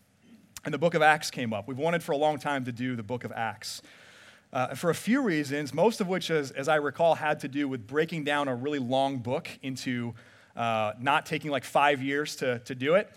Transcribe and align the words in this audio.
And 0.65 0.75
the 0.75 0.79
book 0.79 0.95
of 0.95 1.03
Acts 1.03 1.31
came 1.31 1.53
up. 1.53 1.69
We've 1.69 1.79
wanted 1.79 2.03
for 2.03 2.13
a 2.13 2.17
long 2.17 2.39
time 2.39 2.65
to 2.65 2.73
do 2.73 2.97
the 2.97 3.03
book 3.03 3.25
of 3.25 3.33
Acts. 3.33 3.81
Uh, 4.53 4.75
for 4.75 4.91
a 4.91 4.95
few 4.95 5.23
reasons, 5.23 5.73
most 5.73 6.01
of 6.01 6.09
which, 6.09 6.31
as, 6.31 6.51
as 6.51 6.69
I 6.69 6.77
recall, 6.77 7.15
had 7.15 7.41
to 7.41 7.49
do 7.49 7.69
with 7.69 7.87
breaking 7.87 8.25
down 8.25 8.49
a 8.49 8.55
really 8.55 8.79
long 8.79 9.19
book 9.19 9.49
into 9.63 10.15
uh, 10.57 10.93
not 10.99 11.27
taking 11.27 11.51
like 11.51 11.65
five 11.65 12.03
years 12.03 12.37
to, 12.37 12.59
to 12.61 12.75
do 12.75 12.95
it. 12.95 13.11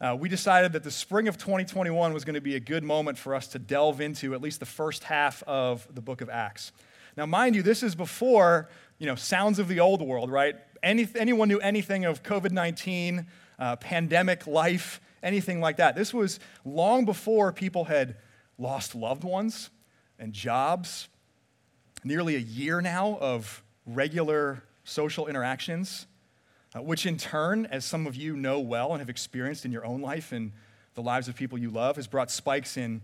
Uh, 0.00 0.16
we 0.18 0.28
decided 0.28 0.72
that 0.72 0.82
the 0.82 0.90
spring 0.90 1.28
of 1.28 1.38
2021 1.38 2.12
was 2.12 2.24
going 2.24 2.34
to 2.34 2.40
be 2.40 2.56
a 2.56 2.60
good 2.60 2.82
moment 2.82 3.16
for 3.16 3.34
us 3.34 3.46
to 3.46 3.58
delve 3.58 4.00
into 4.00 4.34
at 4.34 4.42
least 4.42 4.58
the 4.58 4.66
first 4.66 5.04
half 5.04 5.42
of 5.44 5.86
the 5.94 6.00
book 6.00 6.20
of 6.20 6.28
Acts. 6.28 6.72
Now, 7.16 7.24
mind 7.24 7.54
you, 7.54 7.62
this 7.62 7.82
is 7.82 7.94
before, 7.94 8.68
you 8.98 9.06
know, 9.06 9.14
sounds 9.14 9.60
of 9.60 9.68
the 9.68 9.78
old 9.80 10.02
world, 10.02 10.30
right? 10.30 10.56
Any, 10.82 11.06
anyone 11.14 11.48
knew 11.48 11.60
anything 11.60 12.04
of 12.04 12.22
COVID 12.24 12.50
19, 12.50 13.26
uh, 13.58 13.76
pandemic 13.76 14.46
life, 14.46 15.00
anything 15.22 15.60
like 15.60 15.76
that. 15.76 15.94
This 15.94 16.12
was 16.12 16.40
long 16.64 17.04
before 17.04 17.52
people 17.52 17.84
had 17.84 18.16
lost 18.58 18.94
loved 18.94 19.24
ones 19.24 19.70
and 20.18 20.32
jobs, 20.32 21.08
nearly 22.04 22.36
a 22.36 22.40
year 22.40 22.80
now 22.80 23.18
of 23.20 23.62
regular 23.86 24.62
social 24.84 25.26
interactions, 25.26 26.06
uh, 26.74 26.82
which 26.82 27.06
in 27.06 27.16
turn, 27.16 27.66
as 27.66 27.84
some 27.84 28.06
of 28.06 28.16
you 28.16 28.36
know 28.36 28.60
well 28.60 28.92
and 28.92 29.00
have 29.00 29.10
experienced 29.10 29.64
in 29.64 29.72
your 29.72 29.84
own 29.84 30.00
life 30.00 30.32
and 30.32 30.52
the 30.94 31.02
lives 31.02 31.28
of 31.28 31.36
people 31.36 31.58
you 31.58 31.70
love, 31.70 31.96
has 31.96 32.06
brought 32.06 32.30
spikes 32.30 32.76
in 32.76 33.00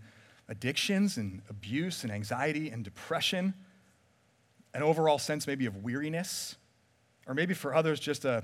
addictions 0.47 1.17
and 1.17 1.41
abuse 1.49 2.03
and 2.03 2.11
anxiety 2.11 2.69
and 2.69 2.83
depression, 2.83 3.53
an 4.73 4.83
overall 4.83 5.17
sense 5.17 5.47
maybe 5.47 5.65
of 5.65 5.83
weariness, 5.83 6.55
or 7.27 7.33
maybe 7.33 7.53
for 7.53 7.75
others, 7.75 7.99
just 7.99 8.25
a 8.25 8.43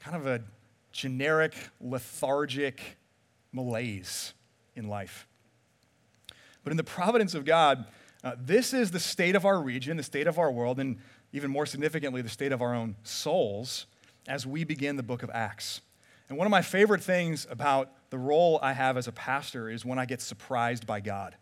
kind 0.00 0.16
of 0.16 0.26
a 0.26 0.40
generic, 0.92 1.54
lethargic 1.80 2.96
malaise 3.52 4.34
in 4.74 4.88
life. 4.88 5.26
But 6.64 6.70
in 6.70 6.76
the 6.76 6.84
providence 6.84 7.34
of 7.34 7.44
God, 7.44 7.86
uh, 8.24 8.36
this 8.38 8.72
is 8.72 8.90
the 8.90 9.00
state 9.00 9.34
of 9.34 9.44
our 9.44 9.60
region, 9.60 9.96
the 9.96 10.02
state 10.02 10.26
of 10.26 10.38
our 10.38 10.50
world, 10.50 10.78
and 10.78 10.98
even 11.32 11.50
more 11.50 11.66
significantly, 11.66 12.22
the 12.22 12.28
state 12.28 12.52
of 12.52 12.62
our 12.62 12.74
own 12.74 12.96
souls 13.02 13.86
as 14.28 14.46
we 14.46 14.64
begin 14.64 14.96
the 14.96 15.02
book 15.02 15.22
of 15.22 15.30
Acts. 15.32 15.80
And 16.28 16.38
one 16.38 16.46
of 16.46 16.50
my 16.50 16.62
favorite 16.62 17.02
things 17.02 17.46
about 17.50 17.90
the 18.10 18.18
role 18.18 18.58
I 18.62 18.72
have 18.72 18.96
as 18.96 19.08
a 19.08 19.12
pastor 19.12 19.68
is 19.68 19.84
when 19.84 19.98
I 19.98 20.04
get 20.04 20.20
surprised 20.20 20.86
by 20.86 21.00
God, 21.00 21.36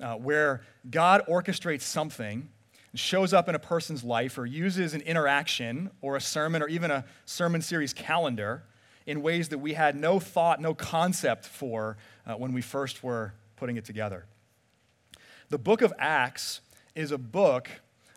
uh, 0.00 0.16
where 0.16 0.62
God 0.90 1.22
orchestrates 1.28 1.82
something 1.82 2.48
and 2.90 3.00
shows 3.00 3.32
up 3.32 3.48
in 3.48 3.54
a 3.54 3.58
person's 3.58 4.04
life 4.04 4.36
or 4.36 4.44
uses 4.44 4.94
an 4.94 5.00
interaction 5.00 5.90
or 6.02 6.16
a 6.16 6.20
sermon 6.20 6.62
or 6.62 6.68
even 6.68 6.90
a 6.90 7.04
sermon 7.24 7.62
series 7.62 7.92
calendar 7.92 8.64
in 9.06 9.22
ways 9.22 9.48
that 9.48 9.58
we 9.58 9.74
had 9.74 9.96
no 9.96 10.18
thought, 10.18 10.60
no 10.60 10.74
concept 10.74 11.46
for 11.46 11.96
uh, 12.26 12.34
when 12.34 12.52
we 12.52 12.62
first 12.62 13.02
were 13.02 13.34
putting 13.56 13.76
it 13.76 13.84
together. 13.84 14.26
The 15.50 15.58
book 15.58 15.82
of 15.82 15.92
Acts 15.98 16.60
is 16.94 17.12
a 17.12 17.18
book 17.18 17.68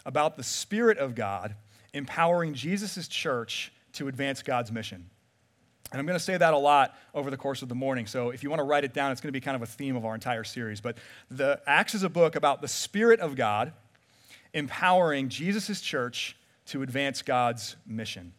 about 0.05 0.37
the 0.37 0.43
Spirit 0.43 0.97
of 0.97 1.15
God 1.15 1.55
empowering 1.93 2.53
Jesus' 2.53 3.07
church 3.07 3.71
to 3.93 4.07
advance 4.07 4.41
God's 4.41 4.71
mission. 4.71 5.09
And 5.91 5.99
I'm 5.99 6.05
going 6.05 6.17
to 6.17 6.23
say 6.23 6.35
that 6.35 6.53
a 6.53 6.57
lot 6.57 6.95
over 7.13 7.29
the 7.29 7.37
course 7.37 7.61
of 7.61 7.69
the 7.69 7.75
morning. 7.75 8.05
So 8.05 8.31
if 8.31 8.43
you 8.43 8.49
want 8.49 8.59
to 8.59 8.63
write 8.63 8.83
it 8.83 8.93
down, 8.93 9.11
it's 9.11 9.21
going 9.21 9.29
to 9.29 9.33
be 9.33 9.41
kind 9.41 9.55
of 9.55 9.61
a 9.61 9.67
theme 9.67 9.95
of 9.95 10.03
our 10.03 10.13
entire 10.13 10.43
series. 10.43 10.81
But 10.81 10.97
the 11.31 11.61
Acts 11.65 11.95
is 11.95 12.03
a 12.03 12.09
book 12.09 12.35
about 12.35 12.61
the 12.61 12.67
Spirit 12.67 13.19
of 13.19 13.35
God 13.35 13.71
empowering 14.53 15.29
Jesus' 15.29 15.81
church 15.81 16.35
to 16.67 16.81
advance 16.81 17.21
God's 17.21 17.75
mission 17.85 18.33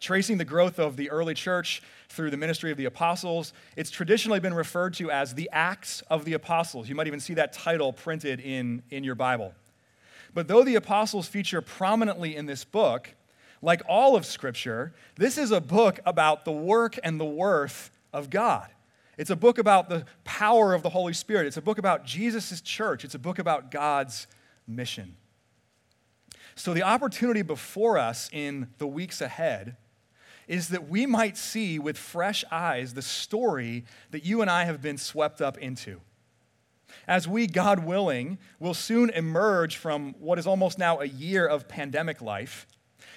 tracing 0.00 0.38
the 0.38 0.44
growth 0.44 0.78
of 0.78 0.96
the 0.96 1.10
early 1.10 1.34
church 1.34 1.82
through 2.08 2.30
the 2.30 2.36
ministry 2.36 2.70
of 2.70 2.76
the 2.76 2.84
apostles. 2.84 3.52
It's 3.76 3.90
traditionally 3.90 4.40
been 4.40 4.54
referred 4.54 4.94
to 4.94 5.10
as 5.10 5.34
the 5.34 5.50
Acts 5.52 6.02
of 6.10 6.24
the 6.24 6.34
Apostles. 6.34 6.88
You 6.88 6.94
might 6.94 7.06
even 7.06 7.20
see 7.20 7.34
that 7.34 7.52
title 7.52 7.92
printed 7.92 8.40
in, 8.40 8.82
in 8.90 9.04
your 9.04 9.14
Bible. 9.14 9.54
But 10.34 10.48
though 10.48 10.64
the 10.64 10.74
apostles 10.74 11.28
feature 11.28 11.60
prominently 11.60 12.36
in 12.36 12.46
this 12.46 12.64
book, 12.64 13.14
like 13.62 13.82
all 13.88 14.16
of 14.16 14.26
Scripture, 14.26 14.92
this 15.16 15.38
is 15.38 15.50
a 15.50 15.60
book 15.60 16.00
about 16.04 16.44
the 16.44 16.52
work 16.52 16.98
and 17.02 17.18
the 17.18 17.24
worth 17.24 17.90
of 18.12 18.30
God. 18.30 18.68
It's 19.18 19.30
a 19.30 19.36
book 19.36 19.58
about 19.58 19.88
the 19.88 20.04
power 20.24 20.74
of 20.74 20.82
the 20.82 20.90
Holy 20.90 21.14
Spirit. 21.14 21.46
It's 21.46 21.56
a 21.56 21.62
book 21.62 21.78
about 21.78 22.04
Jesus' 22.04 22.60
church. 22.60 23.04
It's 23.04 23.14
a 23.14 23.18
book 23.18 23.38
about 23.38 23.70
God's 23.70 24.26
mission. 24.66 25.16
So, 26.54 26.74
the 26.74 26.82
opportunity 26.82 27.42
before 27.42 27.98
us 27.98 28.28
in 28.32 28.68
the 28.78 28.86
weeks 28.86 29.20
ahead 29.20 29.76
is 30.46 30.68
that 30.68 30.88
we 30.88 31.06
might 31.06 31.36
see 31.36 31.78
with 31.78 31.98
fresh 31.98 32.44
eyes 32.50 32.94
the 32.94 33.02
story 33.02 33.84
that 34.10 34.24
you 34.24 34.40
and 34.40 34.50
I 34.50 34.64
have 34.64 34.80
been 34.80 34.98
swept 34.98 35.40
up 35.40 35.58
into. 35.58 36.00
As 37.08 37.28
we, 37.28 37.46
God 37.46 37.84
willing, 37.84 38.38
will 38.58 38.74
soon 38.74 39.10
emerge 39.10 39.76
from 39.76 40.14
what 40.18 40.38
is 40.38 40.46
almost 40.46 40.78
now 40.78 41.00
a 41.00 41.04
year 41.04 41.46
of 41.46 41.68
pandemic 41.68 42.20
life, 42.20 42.66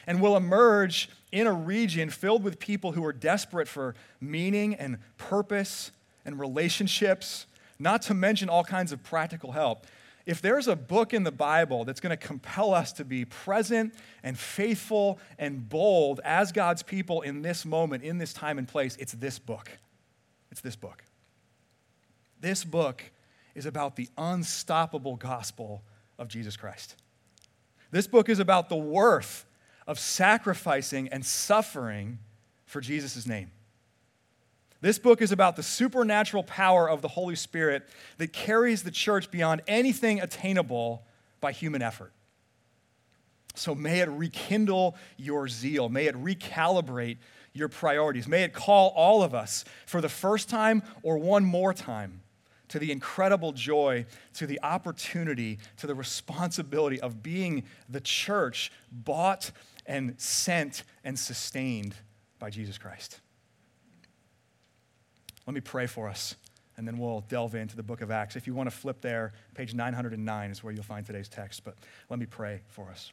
and 0.05 0.21
will 0.21 0.35
emerge 0.35 1.09
in 1.31 1.47
a 1.47 1.53
region 1.53 2.09
filled 2.09 2.43
with 2.43 2.59
people 2.59 2.93
who 2.93 3.05
are 3.05 3.13
desperate 3.13 3.67
for 3.67 3.95
meaning 4.19 4.73
and 4.75 4.97
purpose 5.17 5.91
and 6.25 6.39
relationships, 6.39 7.45
not 7.77 8.01
to 8.03 8.13
mention 8.13 8.49
all 8.49 8.63
kinds 8.63 8.91
of 8.91 9.03
practical 9.03 9.51
help 9.51 9.85
if 10.29 10.43
there's 10.43 10.67
a 10.67 10.75
book 10.75 11.11
in 11.11 11.23
the 11.23 11.31
Bible 11.31 11.85
that's 11.85 11.99
going 11.99 12.11
to 12.11 12.27
compel 12.27 12.71
us 12.71 12.93
to 12.93 13.03
be 13.03 13.25
present 13.25 13.95
and 14.21 14.37
faithful 14.37 15.17
and 15.39 15.67
bold 15.67 16.21
as 16.23 16.51
God's 16.51 16.83
people 16.83 17.21
in 17.23 17.41
this 17.41 17.65
moment, 17.65 18.03
in 18.03 18.19
this 18.19 18.31
time 18.31 18.59
and 18.59 18.67
place, 18.67 18.95
it's 18.99 19.13
this 19.13 19.39
book. 19.39 19.71
It's 20.51 20.61
this 20.61 20.75
book. 20.75 21.03
This 22.39 22.63
book 22.63 23.03
is 23.55 23.65
about 23.65 23.95
the 23.95 24.07
unstoppable 24.19 25.15
gospel 25.15 25.81
of 26.19 26.27
Jesus 26.27 26.55
Christ. 26.55 26.95
This 27.89 28.05
book 28.05 28.29
is 28.29 28.37
about 28.37 28.69
the 28.69 28.75
worth 28.75 29.47
of 29.87 29.97
sacrificing 29.97 31.07
and 31.07 31.25
suffering 31.25 32.19
for 32.67 32.81
Jesus' 32.81 33.25
name. 33.25 33.49
This 34.81 34.97
book 34.97 35.21
is 35.21 35.31
about 35.31 35.55
the 35.55 35.63
supernatural 35.63 36.43
power 36.43 36.89
of 36.89 37.01
the 37.01 37.09
Holy 37.09 37.35
Spirit 37.35 37.87
that 38.17 38.31
carries 38.31 38.83
the 38.83 38.91
church 38.91 39.29
beyond 39.29 39.61
anything 39.67 40.21
attainable 40.21 41.03
by 41.41 41.51
human 41.51 41.81
effort. 41.81 42.13
So 43.55 43.75
may 43.75 43.99
it 43.99 44.09
rekindle 44.09 44.95
your 45.17 45.49
zeal. 45.49 45.89
May 45.89 46.05
it 46.05 46.15
recalibrate 46.15 47.17
your 47.53 47.67
priorities. 47.67 48.27
May 48.27 48.43
it 48.43 48.53
call 48.53 48.89
all 48.95 49.21
of 49.21 49.35
us 49.35 49.65
for 49.85 49.99
the 49.99 50.09
first 50.09 50.49
time 50.49 50.81
or 51.03 51.17
one 51.17 51.43
more 51.43 51.73
time 51.73 52.21
to 52.69 52.79
the 52.79 52.91
incredible 52.91 53.51
joy, 53.51 54.05
to 54.35 54.47
the 54.47 54.59
opportunity, 54.61 55.59
to 55.77 55.87
the 55.87 55.95
responsibility 55.95 57.01
of 57.01 57.21
being 57.21 57.63
the 57.89 57.99
church 57.99 58.71
bought 58.91 59.51
and 59.85 60.13
sent 60.19 60.83
and 61.03 61.17
sustained 61.17 61.95
by 62.37 62.49
Jesus 62.49 62.77
Christ. 62.77 63.19
Let 65.49 65.55
me 65.55 65.61
pray 65.61 65.87
for 65.87 66.07
us, 66.07 66.35
and 66.77 66.87
then 66.87 66.99
we'll 66.99 67.21
delve 67.21 67.55
into 67.55 67.75
the 67.75 67.81
book 67.81 68.01
of 68.01 68.11
Acts. 68.11 68.35
If 68.35 68.45
you 68.45 68.53
want 68.53 68.69
to 68.69 68.75
flip 68.75 69.01
there, 69.01 69.33
page 69.55 69.73
909 69.73 70.51
is 70.51 70.63
where 70.63 70.71
you'll 70.71 70.83
find 70.83 71.03
today's 71.03 71.27
text, 71.27 71.63
but 71.63 71.73
let 72.07 72.19
me 72.19 72.27
pray 72.27 72.61
for 72.67 72.91
us. 72.91 73.11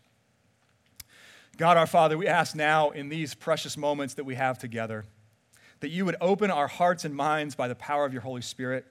God 1.57 1.79
our 1.79 1.87
Father, 1.87 2.19
we 2.19 2.27
ask 2.27 2.55
now 2.55 2.91
in 2.91 3.09
these 3.09 3.33
precious 3.33 3.79
moments 3.79 4.13
that 4.13 4.25
we 4.25 4.35
have 4.35 4.59
together 4.59 5.07
that 5.81 5.89
you 5.89 6.05
would 6.05 6.17
open 6.21 6.51
our 6.51 6.69
hearts 6.69 7.07
and 7.07 7.17
minds 7.17 7.55
by 7.55 7.69
the 7.69 7.75
power 7.75 8.05
of 8.05 8.13
your 8.13 8.21
Holy 8.21 8.43
Spirit, 8.43 8.85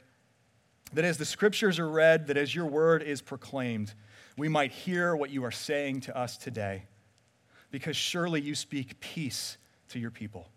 that 0.94 1.06
as 1.06 1.20
the 1.20 1.24
scriptures 1.24 1.78
are 1.78 1.88
read, 1.88 2.26
that 2.26 2.38
as 2.38 2.56
your 2.56 2.66
word 2.66 3.04
is 3.04 3.22
proclaimed, 3.22 3.94
we 4.40 4.50
might 4.50 4.72
hear 4.72 5.16
what 5.16 5.30
you 5.30 5.46
are 5.46 5.52
saying 5.52 6.02
to 6.02 6.18
us 6.18 6.36
today, 6.36 6.86
because 7.70 7.96
surely 7.96 8.42
you 8.42 8.56
speak 8.56 9.00
peace 9.00 9.58
to 9.90 10.00
your 10.00 10.10
people. 10.10 10.50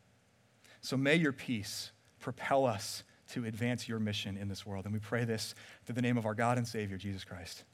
So 0.80 0.96
may 0.96 1.16
your 1.16 1.32
peace 1.32 1.90
propel 2.20 2.66
us 2.66 3.04
to 3.32 3.44
advance 3.44 3.88
your 3.88 3.98
mission 3.98 4.36
in 4.36 4.48
this 4.48 4.64
world. 4.64 4.84
And 4.84 4.94
we 4.94 5.00
pray 5.00 5.24
this 5.24 5.54
through 5.84 5.94
the 5.94 6.02
name 6.02 6.16
of 6.16 6.26
our 6.26 6.34
God 6.34 6.58
and 6.58 6.66
Savior, 6.66 6.96
Jesus 6.96 7.24
Christ. 7.24 7.64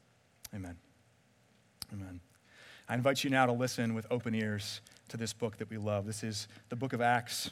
Amen. 0.54 0.76
Amen. 1.92 2.20
I 2.88 2.94
invite 2.94 3.24
you 3.24 3.30
now 3.30 3.46
to 3.46 3.52
listen 3.52 3.94
with 3.94 4.06
open 4.10 4.34
ears 4.34 4.80
to 5.08 5.16
this 5.16 5.32
book 5.32 5.58
that 5.58 5.70
we 5.70 5.78
love. 5.78 6.06
This 6.06 6.22
is 6.22 6.48
the 6.68 6.76
book 6.76 6.92
of 6.92 7.00
Acts, 7.00 7.50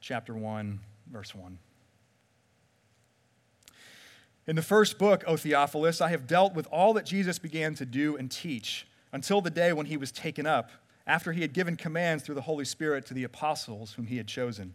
chapter 0.00 0.34
1, 0.34 0.80
verse 1.10 1.34
1. 1.34 1.58
In 4.46 4.56
the 4.56 4.62
first 4.62 4.98
book, 4.98 5.22
O 5.26 5.36
Theophilus, 5.36 6.00
I 6.00 6.08
have 6.08 6.26
dealt 6.26 6.54
with 6.54 6.66
all 6.72 6.94
that 6.94 7.06
Jesus 7.06 7.38
began 7.38 7.74
to 7.76 7.86
do 7.86 8.16
and 8.16 8.30
teach 8.30 8.88
until 9.12 9.40
the 9.40 9.50
day 9.50 9.72
when 9.72 9.86
he 9.86 9.96
was 9.96 10.10
taken 10.10 10.46
up, 10.46 10.70
after 11.06 11.32
he 11.32 11.42
had 11.42 11.52
given 11.52 11.76
commands 11.76 12.24
through 12.24 12.34
the 12.34 12.42
Holy 12.42 12.64
Spirit 12.64 13.06
to 13.06 13.14
the 13.14 13.24
apostles 13.24 13.92
whom 13.92 14.06
he 14.06 14.16
had 14.16 14.26
chosen. 14.26 14.74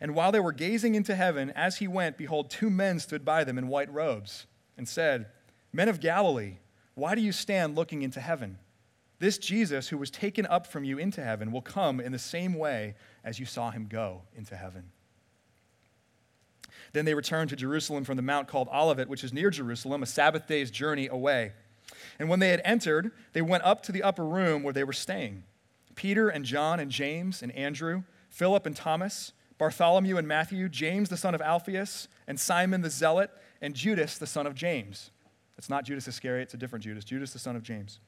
And 0.00 0.14
while 0.14 0.32
they 0.32 0.40
were 0.40 0.52
gazing 0.52 0.94
into 0.94 1.14
heaven, 1.14 1.50
as 1.50 1.78
he 1.78 1.88
went, 1.88 2.16
behold, 2.16 2.50
two 2.50 2.70
men 2.70 2.98
stood 3.00 3.24
by 3.24 3.44
them 3.44 3.58
in 3.58 3.68
white 3.68 3.92
robes 3.92 4.46
and 4.76 4.88
said, 4.88 5.26
Men 5.72 5.88
of 5.88 6.00
Galilee, 6.00 6.56
why 6.94 7.14
do 7.14 7.20
you 7.20 7.32
stand 7.32 7.76
looking 7.76 8.02
into 8.02 8.20
heaven? 8.20 8.58
This 9.18 9.38
Jesus, 9.38 9.88
who 9.88 9.98
was 9.98 10.10
taken 10.10 10.46
up 10.46 10.66
from 10.66 10.84
you 10.84 10.98
into 10.98 11.22
heaven, 11.22 11.52
will 11.52 11.62
come 11.62 12.00
in 12.00 12.12
the 12.12 12.18
same 12.18 12.54
way 12.54 12.94
as 13.22 13.38
you 13.38 13.46
saw 13.46 13.70
him 13.70 13.86
go 13.88 14.22
into 14.34 14.56
heaven. 14.56 14.90
Then 16.92 17.04
they 17.04 17.14
returned 17.14 17.50
to 17.50 17.56
Jerusalem 17.56 18.04
from 18.04 18.16
the 18.16 18.22
mount 18.22 18.48
called 18.48 18.68
Olivet, 18.68 19.08
which 19.08 19.22
is 19.22 19.32
near 19.32 19.50
Jerusalem, 19.50 20.02
a 20.02 20.06
Sabbath 20.06 20.46
day's 20.46 20.70
journey 20.70 21.06
away. 21.06 21.52
And 22.18 22.28
when 22.28 22.40
they 22.40 22.48
had 22.48 22.62
entered, 22.64 23.12
they 23.32 23.42
went 23.42 23.64
up 23.64 23.82
to 23.84 23.92
the 23.92 24.02
upper 24.02 24.24
room 24.24 24.62
where 24.62 24.72
they 24.72 24.84
were 24.84 24.92
staying. 24.92 25.44
Peter 25.94 26.28
and 26.28 26.44
John 26.44 26.80
and 26.80 26.90
James 26.90 27.42
and 27.42 27.52
Andrew, 27.52 28.04
Philip 28.28 28.66
and 28.66 28.74
Thomas, 28.74 29.32
Bartholomew 29.60 30.16
and 30.16 30.26
Matthew, 30.26 30.70
James 30.70 31.10
the 31.10 31.18
son 31.18 31.34
of 31.34 31.42
Alphaeus, 31.42 32.08
and 32.26 32.40
Simon 32.40 32.80
the 32.80 32.88
Zealot, 32.88 33.30
and 33.60 33.74
Judas 33.74 34.16
the 34.16 34.26
son 34.26 34.46
of 34.46 34.54
James. 34.54 35.10
It's 35.58 35.68
not 35.68 35.84
Judas 35.84 36.08
Iscariot, 36.08 36.44
it's 36.44 36.54
a 36.54 36.56
different 36.56 36.82
Judas, 36.82 37.04
Judas 37.04 37.34
the 37.34 37.38
son 37.38 37.56
of 37.56 37.62
James. 37.62 38.00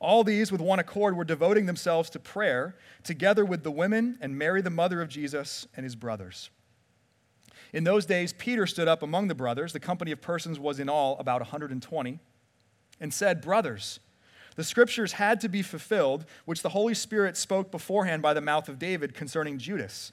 All 0.00 0.22
these, 0.22 0.52
with 0.52 0.60
one 0.60 0.78
accord, 0.78 1.16
were 1.16 1.24
devoting 1.24 1.66
themselves 1.66 2.08
to 2.10 2.20
prayer, 2.20 2.76
together 3.02 3.44
with 3.44 3.64
the 3.64 3.72
women 3.72 4.16
and 4.20 4.38
Mary, 4.38 4.62
the 4.62 4.70
mother 4.70 5.02
of 5.02 5.08
Jesus, 5.08 5.66
and 5.76 5.82
his 5.82 5.96
brothers. 5.96 6.50
In 7.72 7.82
those 7.82 8.06
days, 8.06 8.32
Peter 8.32 8.64
stood 8.64 8.86
up 8.86 9.02
among 9.02 9.26
the 9.26 9.34
brothers. 9.34 9.72
The 9.72 9.80
company 9.80 10.12
of 10.12 10.20
persons 10.20 10.60
was 10.60 10.78
in 10.78 10.88
all 10.88 11.18
about 11.18 11.40
120, 11.40 12.20
and 13.00 13.12
said, 13.12 13.40
Brothers, 13.40 13.98
the 14.54 14.62
scriptures 14.62 15.14
had 15.14 15.40
to 15.40 15.48
be 15.48 15.62
fulfilled, 15.62 16.24
which 16.44 16.62
the 16.62 16.68
Holy 16.68 16.94
Spirit 16.94 17.36
spoke 17.36 17.72
beforehand 17.72 18.22
by 18.22 18.32
the 18.32 18.40
mouth 18.40 18.68
of 18.68 18.78
David 18.78 19.12
concerning 19.12 19.58
Judas 19.58 20.12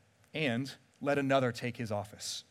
and 0.33 0.73
let 1.01 1.17
another 1.17 1.51
take 1.51 1.77
his 1.77 1.91
office. 1.91 2.43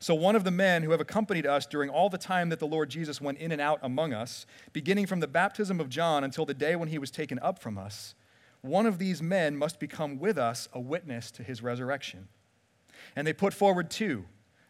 So, 0.00 0.14
one 0.14 0.36
of 0.36 0.44
the 0.44 0.52
men 0.52 0.84
who 0.84 0.92
have 0.92 1.00
accompanied 1.00 1.44
us 1.44 1.66
during 1.66 1.90
all 1.90 2.08
the 2.08 2.18
time 2.18 2.50
that 2.50 2.60
the 2.60 2.66
Lord 2.66 2.88
Jesus 2.88 3.20
went 3.20 3.38
in 3.38 3.50
and 3.50 3.60
out 3.60 3.80
among 3.82 4.12
us, 4.12 4.46
beginning 4.72 5.06
from 5.06 5.20
the 5.20 5.26
baptism 5.26 5.80
of 5.80 5.88
John 5.88 6.22
until 6.22 6.46
the 6.46 6.54
day 6.54 6.76
when 6.76 6.88
he 6.88 6.98
was 6.98 7.10
taken 7.10 7.38
up 7.40 7.58
from 7.58 7.76
us, 7.76 8.14
one 8.60 8.86
of 8.86 8.98
these 8.98 9.20
men 9.20 9.56
must 9.56 9.80
become 9.80 10.18
with 10.18 10.38
us 10.38 10.68
a 10.72 10.80
witness 10.80 11.30
to 11.32 11.42
his 11.42 11.62
resurrection. 11.62 12.28
And 13.16 13.26
they 13.26 13.32
put 13.32 13.52
forward 13.52 13.90
two 13.90 14.26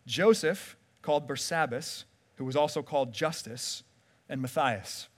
Joseph, 0.06 0.76
called 1.02 1.28
Barsabbas, 1.28 2.04
who 2.36 2.44
was 2.44 2.56
also 2.56 2.82
called 2.82 3.12
Justus, 3.12 3.82
and 4.28 4.40
Matthias. 4.40 5.08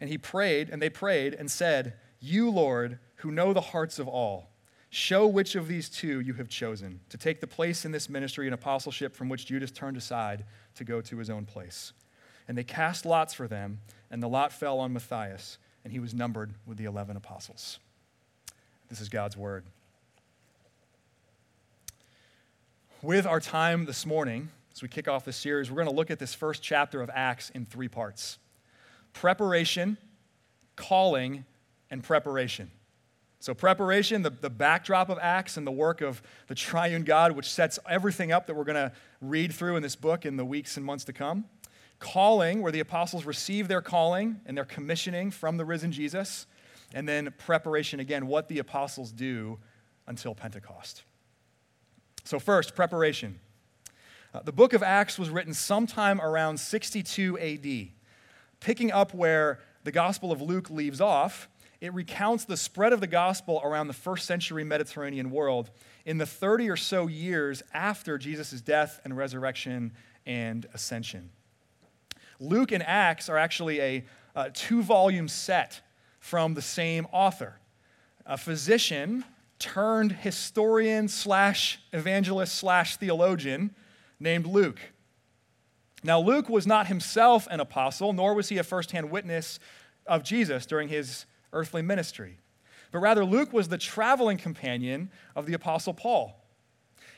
And 0.00 0.10
he 0.10 0.18
prayed, 0.18 0.68
and 0.70 0.82
they 0.82 0.90
prayed 0.90 1.34
and 1.34 1.50
said, 1.50 1.94
You, 2.20 2.50
Lord, 2.50 2.98
who 3.16 3.30
know 3.30 3.52
the 3.52 3.60
hearts 3.60 3.98
of 3.98 4.08
all, 4.08 4.50
Show 4.90 5.26
which 5.26 5.56
of 5.56 5.68
these 5.68 5.88
two 5.88 6.20
you 6.20 6.34
have 6.34 6.48
chosen 6.48 7.00
to 7.10 7.18
take 7.18 7.40
the 7.40 7.46
place 7.46 7.84
in 7.84 7.92
this 7.92 8.08
ministry 8.08 8.46
and 8.46 8.54
apostleship 8.54 9.14
from 9.14 9.28
which 9.28 9.46
Judas 9.46 9.70
turned 9.70 9.96
aside 9.96 10.44
to 10.76 10.84
go 10.84 11.00
to 11.00 11.18
his 11.18 11.28
own 11.28 11.44
place. 11.44 11.92
And 12.48 12.56
they 12.56 12.64
cast 12.64 13.04
lots 13.04 13.34
for 13.34 13.48
them, 13.48 13.80
and 14.10 14.22
the 14.22 14.28
lot 14.28 14.52
fell 14.52 14.78
on 14.78 14.92
Matthias, 14.92 15.58
and 15.84 15.92
he 15.92 15.98
was 15.98 16.14
numbered 16.14 16.54
with 16.64 16.78
the 16.78 16.84
eleven 16.84 17.16
apostles. 17.16 17.78
This 18.88 19.00
is 19.00 19.08
God's 19.08 19.36
word. 19.36 19.64
With 23.02 23.26
our 23.26 23.40
time 23.40 23.84
this 23.84 24.06
morning, 24.06 24.48
as 24.72 24.82
we 24.82 24.88
kick 24.88 25.08
off 25.08 25.24
this 25.24 25.36
series, 25.36 25.70
we're 25.70 25.76
going 25.76 25.88
to 25.88 25.94
look 25.94 26.10
at 26.10 26.18
this 26.18 26.34
first 26.34 26.62
chapter 26.62 27.02
of 27.02 27.10
Acts 27.12 27.50
in 27.50 27.66
three 27.66 27.88
parts 27.88 28.38
preparation, 29.12 29.98
calling, 30.76 31.44
and 31.90 32.02
preparation. 32.02 32.70
So, 33.46 33.54
preparation, 33.54 34.22
the, 34.22 34.30
the 34.30 34.50
backdrop 34.50 35.08
of 35.08 35.20
Acts 35.22 35.56
and 35.56 35.64
the 35.64 35.70
work 35.70 36.00
of 36.00 36.20
the 36.48 36.54
triune 36.56 37.04
God, 37.04 37.30
which 37.30 37.48
sets 37.48 37.78
everything 37.88 38.32
up 38.32 38.48
that 38.48 38.54
we're 38.56 38.64
going 38.64 38.74
to 38.74 38.90
read 39.20 39.52
through 39.52 39.76
in 39.76 39.84
this 39.84 39.94
book 39.94 40.26
in 40.26 40.36
the 40.36 40.44
weeks 40.44 40.76
and 40.76 40.84
months 40.84 41.04
to 41.04 41.12
come. 41.12 41.44
Calling, 42.00 42.60
where 42.60 42.72
the 42.72 42.80
apostles 42.80 43.24
receive 43.24 43.68
their 43.68 43.80
calling 43.80 44.40
and 44.46 44.56
their 44.56 44.64
commissioning 44.64 45.30
from 45.30 45.58
the 45.58 45.64
risen 45.64 45.92
Jesus. 45.92 46.48
And 46.92 47.08
then 47.08 47.32
preparation, 47.38 48.00
again, 48.00 48.26
what 48.26 48.48
the 48.48 48.58
apostles 48.58 49.12
do 49.12 49.60
until 50.08 50.34
Pentecost. 50.34 51.04
So, 52.24 52.40
first, 52.40 52.74
preparation. 52.74 53.38
Uh, 54.34 54.40
the 54.40 54.50
book 54.50 54.72
of 54.72 54.82
Acts 54.82 55.20
was 55.20 55.30
written 55.30 55.54
sometime 55.54 56.20
around 56.20 56.58
62 56.58 57.38
AD, 57.38 57.90
picking 58.58 58.90
up 58.90 59.14
where 59.14 59.60
the 59.84 59.92
Gospel 59.92 60.32
of 60.32 60.42
Luke 60.42 60.68
leaves 60.68 61.00
off 61.00 61.48
it 61.80 61.92
recounts 61.92 62.44
the 62.44 62.56
spread 62.56 62.92
of 62.92 63.00
the 63.00 63.06
gospel 63.06 63.60
around 63.62 63.88
the 63.88 63.94
first 63.94 64.26
century 64.26 64.64
Mediterranean 64.64 65.30
world 65.30 65.70
in 66.04 66.18
the 66.18 66.26
30 66.26 66.70
or 66.70 66.76
so 66.76 67.06
years 67.06 67.62
after 67.74 68.18
Jesus' 68.18 68.60
death 68.60 69.00
and 69.04 69.16
resurrection 69.16 69.92
and 70.24 70.66
ascension. 70.74 71.30
Luke 72.40 72.72
and 72.72 72.82
Acts 72.82 73.28
are 73.28 73.38
actually 73.38 73.80
a, 73.80 74.04
a 74.34 74.50
two 74.50 74.82
volume 74.82 75.28
set 75.28 75.80
from 76.18 76.54
the 76.54 76.62
same 76.62 77.06
author, 77.12 77.58
a 78.24 78.36
physician 78.36 79.24
turned 79.58 80.12
historian 80.12 81.08
slash 81.08 81.80
evangelist 81.92 82.54
slash 82.54 82.96
theologian 82.96 83.74
named 84.20 84.46
Luke. 84.46 84.80
Now, 86.02 86.20
Luke 86.20 86.48
was 86.48 86.66
not 86.66 86.88
himself 86.88 87.48
an 87.50 87.60
apostle, 87.60 88.12
nor 88.12 88.34
was 88.34 88.48
he 88.48 88.58
a 88.58 88.62
firsthand 88.62 89.10
witness 89.10 89.58
of 90.06 90.22
Jesus 90.22 90.66
during 90.66 90.88
his 90.88 91.26
earthly 91.56 91.82
ministry, 91.82 92.38
but 92.92 92.98
rather 92.98 93.24
Luke 93.24 93.52
was 93.52 93.68
the 93.68 93.78
traveling 93.78 94.38
companion 94.38 95.10
of 95.34 95.46
the 95.46 95.54
Apostle 95.54 95.94
Paul. 95.94 96.44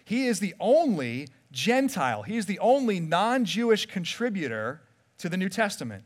He 0.04 0.26
is 0.26 0.40
the 0.40 0.54
only 0.58 1.28
Gentile, 1.50 2.22
he 2.22 2.36
is 2.36 2.46
the 2.46 2.58
only 2.58 3.00
non 3.00 3.44
Jewish 3.44 3.86
contributor 3.86 4.82
to 5.18 5.28
the 5.28 5.36
New 5.36 5.48
Testament. 5.48 6.04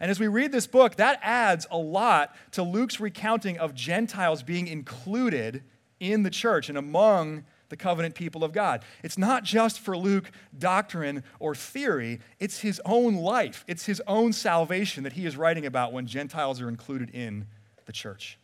And 0.00 0.10
as 0.10 0.20
we 0.20 0.28
read 0.28 0.52
this 0.52 0.66
book, 0.66 0.96
that 0.96 1.18
adds 1.22 1.66
a 1.70 1.78
lot 1.78 2.34
to 2.52 2.62
Luke's 2.62 3.00
recounting 3.00 3.58
of 3.58 3.74
Gentiles 3.74 4.42
being 4.42 4.68
included 4.68 5.64
in 5.98 6.22
the 6.22 6.30
church 6.30 6.68
and 6.68 6.78
among 6.78 7.44
the 7.68 7.76
covenant 7.76 8.14
people 8.14 8.44
of 8.44 8.52
God. 8.52 8.82
It's 9.02 9.18
not 9.18 9.44
just 9.44 9.80
for 9.80 9.96
Luke 9.96 10.30
doctrine 10.56 11.22
or 11.38 11.54
theory, 11.54 12.20
it's 12.38 12.60
his 12.60 12.80
own 12.84 13.16
life, 13.16 13.64
it's 13.68 13.86
his 13.86 14.02
own 14.06 14.32
salvation 14.32 15.04
that 15.04 15.14
he 15.14 15.26
is 15.26 15.36
writing 15.36 15.66
about 15.66 15.92
when 15.92 16.06
Gentiles 16.06 16.60
are 16.60 16.68
included 16.68 17.10
in 17.10 17.46
the 17.86 17.92
church. 17.92 18.38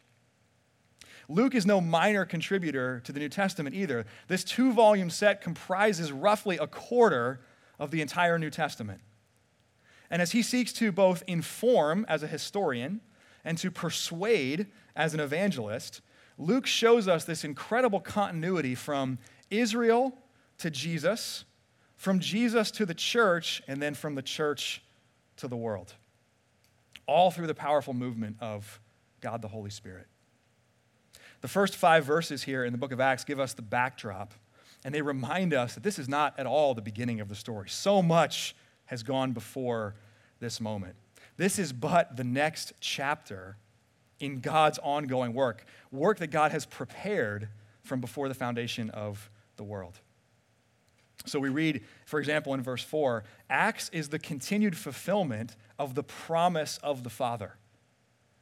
Luke 1.29 1.55
is 1.55 1.65
no 1.65 1.81
minor 1.81 2.25
contributor 2.25 3.01
to 3.01 3.13
the 3.13 3.21
New 3.21 3.29
Testament 3.29 3.75
either. 3.75 4.05
This 4.29 4.45
two 4.45 4.73
volume 4.73 5.11
set 5.11 5.41
comprises 5.41 6.13
roughly 6.13 6.59
a 6.59 6.67
quarter 6.67 7.41
of 7.79 7.91
the 7.91 8.03
entire 8.03 8.39
New 8.39 8.51
Testament. 8.51 9.01
And 10.11 10.21
as 10.21 10.33
he 10.33 10.43
seeks 10.43 10.73
to 10.75 10.93
both 10.93 11.23
inform 11.27 12.05
as 12.09 12.23
a 12.23 12.27
historian 12.27 13.01
and 13.45 13.57
to 13.59 13.71
persuade 13.71 14.67
as 14.95 15.15
an 15.15 15.21
evangelist, 15.21 16.03
Luke 16.39 16.67
shows 16.67 17.07
us 17.09 17.25
this 17.25 17.45
incredible 17.45 18.01
continuity 18.01 18.75
from 18.75 19.19
Israel 19.51 20.17
to 20.59 20.71
Jesus, 20.71 21.45
from 21.97 22.19
Jesus 22.19 22.71
to 22.73 22.87
the 22.87 22.95
church, 22.95 23.63
and 23.69 23.81
then 23.81 23.95
from 23.95 24.15
the 24.15 24.23
church 24.23 24.83
to 25.37 25.49
the 25.49 25.57
world. 25.57 25.95
All 27.07 27.31
through 27.31 27.47
the 27.47 27.55
powerful 27.55 27.95
movement 27.95 28.37
of 28.41 28.81
God 29.21 29.43
the 29.43 29.49
Holy 29.49 29.71
Spirit. 29.71 30.07
The 31.41 31.49
first 31.49 31.77
five 31.77 32.05
verses 32.05 32.43
here 32.43 32.65
in 32.65 32.73
the 32.73 32.79
book 32.79 32.93
of 32.93 33.01
Acts 33.01 33.25
give 33.25 33.39
us 33.39 33.53
the 33.53 33.63
backdrop, 33.63 34.33
and 34.85 34.95
they 34.95 35.03
remind 35.03 35.53
us 35.53 35.75
that 35.75 35.83
this 35.83 35.99
is 35.99 36.09
not 36.09 36.39
at 36.39 36.47
all 36.47 36.75
the 36.75 36.83
beginning 36.83 37.21
of 37.21 37.29
the 37.29 37.35
story. 37.35 37.69
So 37.69 38.03
much 38.03 38.57
has 38.87 39.03
gone 39.03 39.33
before 39.33 39.95
this 40.41 40.61
moment. 40.61 40.97
This 41.37 41.59
is 41.59 41.73
but 41.73 42.17
the 42.17 42.25
next 42.25 42.73
chapter 42.81 43.57
in 44.25 44.41
God's 44.41 44.79
ongoing 44.79 45.35
work, 45.35 45.67
work 45.93 46.19
that 46.19 46.29
God 46.29 46.51
has 46.53 46.65
prepared 46.65 47.49
from 47.83 48.01
before 48.01 48.29
the 48.29 48.35
foundation 48.35 48.89
of 48.91 49.31
the 49.57 49.65
world. 49.65 50.01
So 51.27 51.39
we 51.39 51.49
read, 51.49 51.83
for 52.07 52.19
example, 52.19 52.55
in 52.55 52.63
verse 52.63 52.83
4 52.83 53.25
Acts 53.51 53.91
is 53.91 54.09
the 54.09 54.19
continued 54.19 54.77
fulfillment 54.77 55.57
of 55.79 55.95
the 55.95 56.03
promise 56.03 56.79
of 56.83 57.03
the 57.05 57.11
Father. 57.11 57.57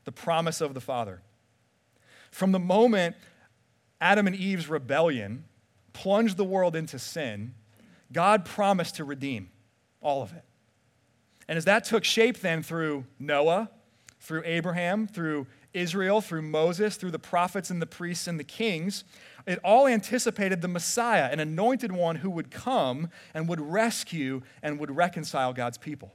The 0.05 0.13
promise 0.13 0.61
of 0.61 0.75
the 0.75 0.81
Father. 0.81 1.23
From 2.31 2.53
the 2.53 2.59
moment 2.59 3.17
Adam 4.01 4.27
and 4.27 4.35
Eve's 4.35 4.69
rebellion 4.69 5.45
plunged 5.93 6.37
the 6.37 6.45
world 6.45 6.75
into 6.75 6.99
sin, 6.99 7.55
God 8.13 8.45
promised 8.45 8.97
to 8.97 9.05
redeem 9.05 9.51
all 10.01 10.23
of 10.23 10.33
it. 10.33 10.45
And 11.49 11.57
as 11.57 11.65
that 11.67 11.85
took 11.85 12.05
shape 12.05 12.39
then 12.39 12.63
through 12.63 13.05
Noah, 13.19 13.71
through 14.23 14.43
Abraham, 14.45 15.07
through 15.07 15.47
Israel, 15.75 16.21
through 16.21 16.43
Moses, 16.43 16.97
through 16.97 17.11
the 17.11 17.19
prophets 17.19 17.71
and 17.71 17.81
the 17.81 17.87
priests 17.87 18.27
and 18.27 18.39
the 18.39 18.45
kings, 18.45 19.05
it 19.47 19.59
all 19.65 19.87
anticipated 19.87 20.61
the 20.61 20.69
Messiah, 20.69 21.29
an 21.31 21.41
anointed 21.41 21.93
one 21.93 22.17
who 22.17 22.31
would 22.31 22.51
come 22.51 23.09
and 23.35 23.49
would 23.49 23.61
rescue 23.61 24.43
and 24.63 24.79
would 24.79 24.95
reconcile 24.95 25.53
God's 25.53 25.79
people. 25.79 26.15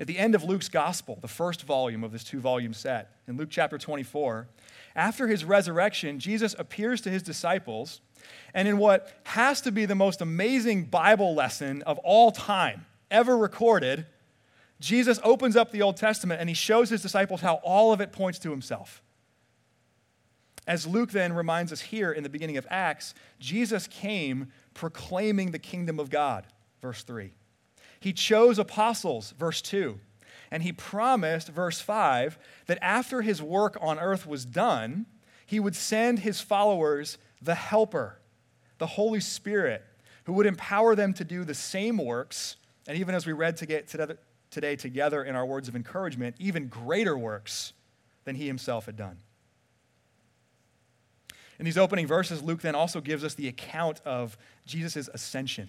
At 0.00 0.08
the 0.08 0.18
end 0.18 0.34
of 0.34 0.42
Luke's 0.42 0.68
gospel, 0.68 1.18
the 1.20 1.28
first 1.28 1.62
volume 1.62 2.02
of 2.02 2.10
this 2.10 2.24
two 2.24 2.40
volume 2.40 2.74
set, 2.74 3.16
in 3.28 3.36
Luke 3.36 3.50
chapter 3.50 3.78
24, 3.78 4.48
after 4.96 5.28
his 5.28 5.44
resurrection, 5.44 6.18
Jesus 6.18 6.54
appears 6.58 7.00
to 7.02 7.10
his 7.10 7.22
disciples, 7.22 8.00
and 8.54 8.66
in 8.66 8.78
what 8.78 9.12
has 9.24 9.60
to 9.60 9.70
be 9.70 9.86
the 9.86 9.94
most 9.94 10.20
amazing 10.20 10.84
Bible 10.84 11.34
lesson 11.34 11.82
of 11.82 11.98
all 11.98 12.32
time 12.32 12.86
ever 13.10 13.36
recorded, 13.36 14.06
Jesus 14.80 15.20
opens 15.22 15.56
up 15.56 15.70
the 15.70 15.82
Old 15.82 15.96
Testament 15.96 16.40
and 16.40 16.48
he 16.48 16.54
shows 16.54 16.90
his 16.90 17.02
disciples 17.02 17.40
how 17.40 17.54
all 17.62 17.92
of 17.92 18.00
it 18.00 18.12
points 18.12 18.38
to 18.40 18.50
himself. 18.50 19.02
As 20.66 20.86
Luke 20.86 21.10
then 21.10 21.32
reminds 21.32 21.72
us 21.72 21.80
here 21.80 22.10
in 22.10 22.22
the 22.22 22.28
beginning 22.28 22.56
of 22.56 22.66
Acts, 22.70 23.14
Jesus 23.38 23.86
came 23.86 24.50
proclaiming 24.72 25.50
the 25.50 25.58
kingdom 25.58 26.00
of 26.00 26.10
God, 26.10 26.46
verse 26.80 27.02
3. 27.02 27.32
He 28.00 28.12
chose 28.12 28.58
apostles, 28.58 29.34
verse 29.38 29.60
2. 29.62 29.98
And 30.50 30.62
he 30.62 30.72
promised, 30.72 31.48
verse 31.48 31.80
5, 31.80 32.38
that 32.66 32.78
after 32.80 33.22
his 33.22 33.42
work 33.42 33.76
on 33.80 33.98
earth 33.98 34.26
was 34.26 34.44
done, 34.44 35.06
he 35.46 35.60
would 35.60 35.74
send 35.74 36.20
his 36.20 36.40
followers 36.40 37.18
the 37.42 37.54
Helper, 37.54 38.20
the 38.78 38.86
Holy 38.86 39.20
Spirit, 39.20 39.84
who 40.24 40.32
would 40.32 40.46
empower 40.46 40.94
them 40.94 41.12
to 41.14 41.24
do 41.24 41.44
the 41.44 41.54
same 41.54 41.98
works, 41.98 42.56
and 42.86 42.96
even 42.98 43.14
as 43.14 43.26
we 43.26 43.32
read 43.32 43.56
today 44.54 44.76
together 44.76 45.22
in 45.22 45.36
our 45.36 45.44
words 45.44 45.68
of 45.68 45.76
encouragement, 45.76 46.36
even 46.38 46.68
greater 46.68 47.18
works 47.18 47.72
than 48.24 48.36
he 48.36 48.46
himself 48.46 48.86
had 48.86 48.96
done. 48.96 49.18
In 51.58 51.64
these 51.64 51.78
opening 51.78 52.06
verses, 52.06 52.42
Luke 52.42 52.62
then 52.62 52.74
also 52.74 53.00
gives 53.00 53.22
us 53.22 53.34
the 53.34 53.48
account 53.48 54.00
of 54.04 54.38
Jesus' 54.66 55.08
ascension, 55.12 55.68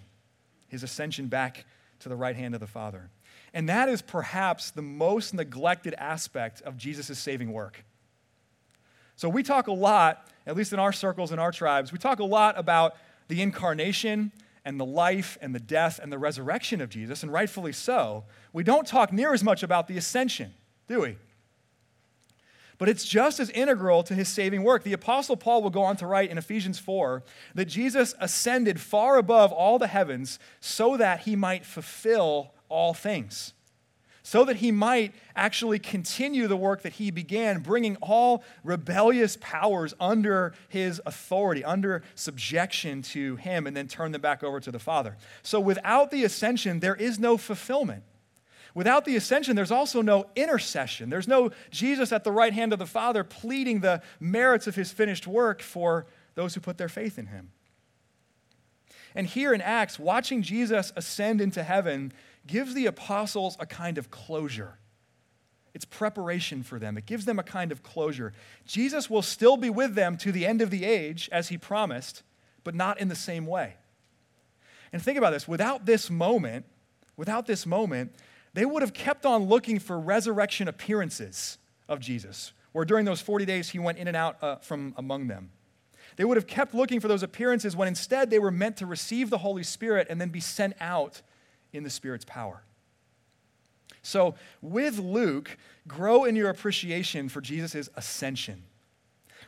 his 0.68 0.84
ascension 0.84 1.28
back 1.28 1.66
to 2.00 2.10
the 2.10 2.16
right 2.16 2.36
hand 2.36 2.54
of 2.54 2.60
the 2.60 2.68
Father. 2.68 3.10
And 3.54 3.70
that 3.70 3.90
is 3.90 4.02
perhaps 4.02 4.72
the 4.72 4.82
most 4.82 5.34
neglected 5.34 5.94
aspect 5.98 6.62
of 6.62 6.78
Jesus' 6.78 7.20
saving 7.20 7.52
work. 7.52 7.84
So 9.16 9.30
we 9.30 9.44
talk 9.44 9.68
a 9.68 9.74
lot, 9.74 10.28
at 10.46 10.56
least 10.56 10.74
in 10.74 10.80
our 10.80 10.92
circles 10.92 11.32
and 11.32 11.40
our 11.40 11.52
tribes, 11.52 11.92
we 11.92 11.98
talk 11.98 12.20
a 12.20 12.26
lot 12.26 12.58
about 12.58 12.96
the 13.28 13.42
incarnation 13.42 14.32
and 14.66 14.80
the 14.80 14.86
life 14.86 15.38
and 15.42 15.54
the 15.54 15.60
death 15.60 16.00
and 16.02 16.12
the 16.12 16.18
resurrection 16.18 16.82
of 16.82 16.90
Jesus, 16.90 17.24
and 17.24 17.32
rightfully 17.32 17.72
so. 17.72 18.26
We 18.52 18.64
don't 18.64 18.88
talk 18.88 19.14
near 19.14 19.34
as 19.34 19.44
much 19.44 19.64
about 19.64 19.88
the 19.88 19.98
ascension, 19.98 20.54
do 20.88 21.02
we? 21.02 21.18
But 22.78 22.90
it's 22.90 23.06
just 23.06 23.40
as 23.40 23.50
integral 23.52 24.04
to 24.04 24.14
his 24.14 24.28
saving 24.28 24.64
work. 24.64 24.84
The 24.84 24.94
Apostle 24.94 25.38
Paul 25.38 25.62
will 25.62 25.70
go 25.70 25.84
on 25.84 25.96
to 25.98 26.08
write 26.08 26.30
in 26.30 26.38
Ephesians 26.38 26.78
4 26.78 27.24
that 27.54 27.66
Jesus 27.66 28.14
ascended 28.20 28.82
far 28.82 29.18
above 29.18 29.54
all 29.54 29.80
the 29.80 29.88
heavens 29.88 30.40
so 30.60 30.98
that 30.98 31.22
he 31.22 31.38
might 31.38 31.66
fulfill 31.66 32.54
all 32.68 32.94
things, 32.94 33.54
so 34.26 34.44
that 34.44 34.56
he 34.56 34.72
might 34.72 35.14
actually 35.36 35.78
continue 35.78 36.48
the 36.48 36.58
work 36.58 36.82
that 36.82 36.94
he 36.94 37.12
began, 37.12 37.60
bringing 37.60 37.96
all 37.98 38.44
rebellious 38.64 39.38
powers 39.40 39.94
under 40.00 40.56
his 40.68 41.00
authority, 41.06 41.64
under 41.64 42.02
subjection 42.16 43.04
to 43.04 43.36
him, 43.36 43.68
and 43.68 43.78
then 43.78 43.88
turn 43.88 44.12
them 44.12 44.22
back 44.22 44.44
over 44.44 44.60
to 44.60 44.72
the 44.72 44.80
Father. 44.80 45.16
So 45.44 45.60
without 45.60 46.10
the 46.10 46.24
ascension, 46.24 46.80
there 46.80 46.96
is 46.96 47.20
no 47.20 47.38
fulfillment. 47.38 48.02
Without 48.74 49.06
the 49.06 49.16
ascension, 49.16 49.56
there's 49.56 49.70
also 49.70 50.02
no 50.02 50.26
intercession. 50.36 51.12
There's 51.12 51.28
no 51.28 51.52
Jesus 51.70 52.12
at 52.12 52.24
the 52.24 52.32
right 52.32 52.52
hand 52.52 52.74
of 52.74 52.80
the 52.80 52.88
Father 52.88 53.24
pleading 53.24 53.82
the 53.82 54.02
merits 54.20 54.66
of 54.66 54.74
his 54.74 54.92
finished 54.92 55.28
work 55.28 55.62
for 55.62 56.08
those 56.34 56.56
who 56.56 56.62
put 56.62 56.80
their 56.80 56.90
faith 56.90 57.20
in 57.20 57.28
him. 57.28 57.52
And 59.16 59.28
here 59.28 59.54
in 59.54 59.62
Acts, 59.62 59.98
watching 59.98 60.42
Jesus 60.42 60.92
ascend 60.96 61.42
into 61.42 61.64
heaven 61.64 62.14
gives 62.48 62.74
the 62.74 62.86
apostles 62.86 63.58
a 63.60 63.66
kind 63.66 63.98
of 63.98 64.12
closure. 64.12 64.78
It's 65.74 65.86
preparation 65.86 66.64
for 66.64 66.80
them. 66.80 66.98
It 66.98 67.06
gives 67.06 67.26
them 67.26 67.38
a 67.38 67.44
kind 67.44 67.72
of 67.72 67.84
closure. 67.84 68.32
Jesus 68.66 69.10
will 69.10 69.22
still 69.22 69.58
be 69.58 69.70
with 69.70 69.94
them 69.94 70.16
to 70.18 70.32
the 70.32 70.46
end 70.46 70.62
of 70.62 70.70
the 70.70 70.86
age, 70.86 71.30
as 71.34 71.50
he 71.50 71.58
promised, 71.58 72.24
but 72.64 72.74
not 72.74 73.00
in 73.00 73.10
the 73.10 73.16
same 73.16 73.46
way. 73.46 73.76
And 74.94 75.02
think 75.02 75.18
about 75.18 75.32
this 75.32 75.48
without 75.48 75.86
this 75.86 76.10
moment, 76.10 76.66
without 77.18 77.46
this 77.46 77.66
moment, 77.66 78.14
they 78.54 78.64
would 78.64 78.82
have 78.82 78.94
kept 78.94 79.26
on 79.26 79.44
looking 79.44 79.80
for 79.80 80.00
resurrection 80.00 80.70
appearances 80.70 81.58
of 81.90 82.00
Jesus, 82.00 82.54
where 82.72 82.86
during 82.86 83.04
those 83.04 83.20
40 83.20 83.44
days 83.44 83.70
he 83.70 83.80
went 83.80 83.98
in 83.98 84.08
and 84.08 84.16
out 84.16 84.42
uh, 84.42 84.56
from 84.58 84.94
among 84.96 85.28
them. 85.28 85.52
They 86.16 86.26
would 86.26 86.38
have 86.38 86.48
kept 86.48 86.74
looking 86.74 87.00
for 87.00 87.08
those 87.08 87.24
appearances 87.24 87.76
when 87.76 87.88
instead 87.88 88.30
they 88.30 88.40
were 88.40 88.52
meant 88.52 88.78
to 88.78 88.86
receive 88.86 89.30
the 89.30 89.40
Holy 89.40 89.64
Spirit 89.64 90.08
and 90.10 90.20
then 90.20 90.30
be 90.30 90.40
sent 90.40 90.76
out 90.80 91.22
in 91.74 91.84
the 91.84 91.90
Spirit's 91.90 92.26
power. 92.26 92.64
So, 94.02 94.36
with 94.62 95.00
Luke, 95.00 95.58
grow 95.88 96.26
in 96.26 96.36
your 96.36 96.50
appreciation 96.50 97.28
for 97.28 97.42
Jesus' 97.42 97.90
ascension. 97.96 98.64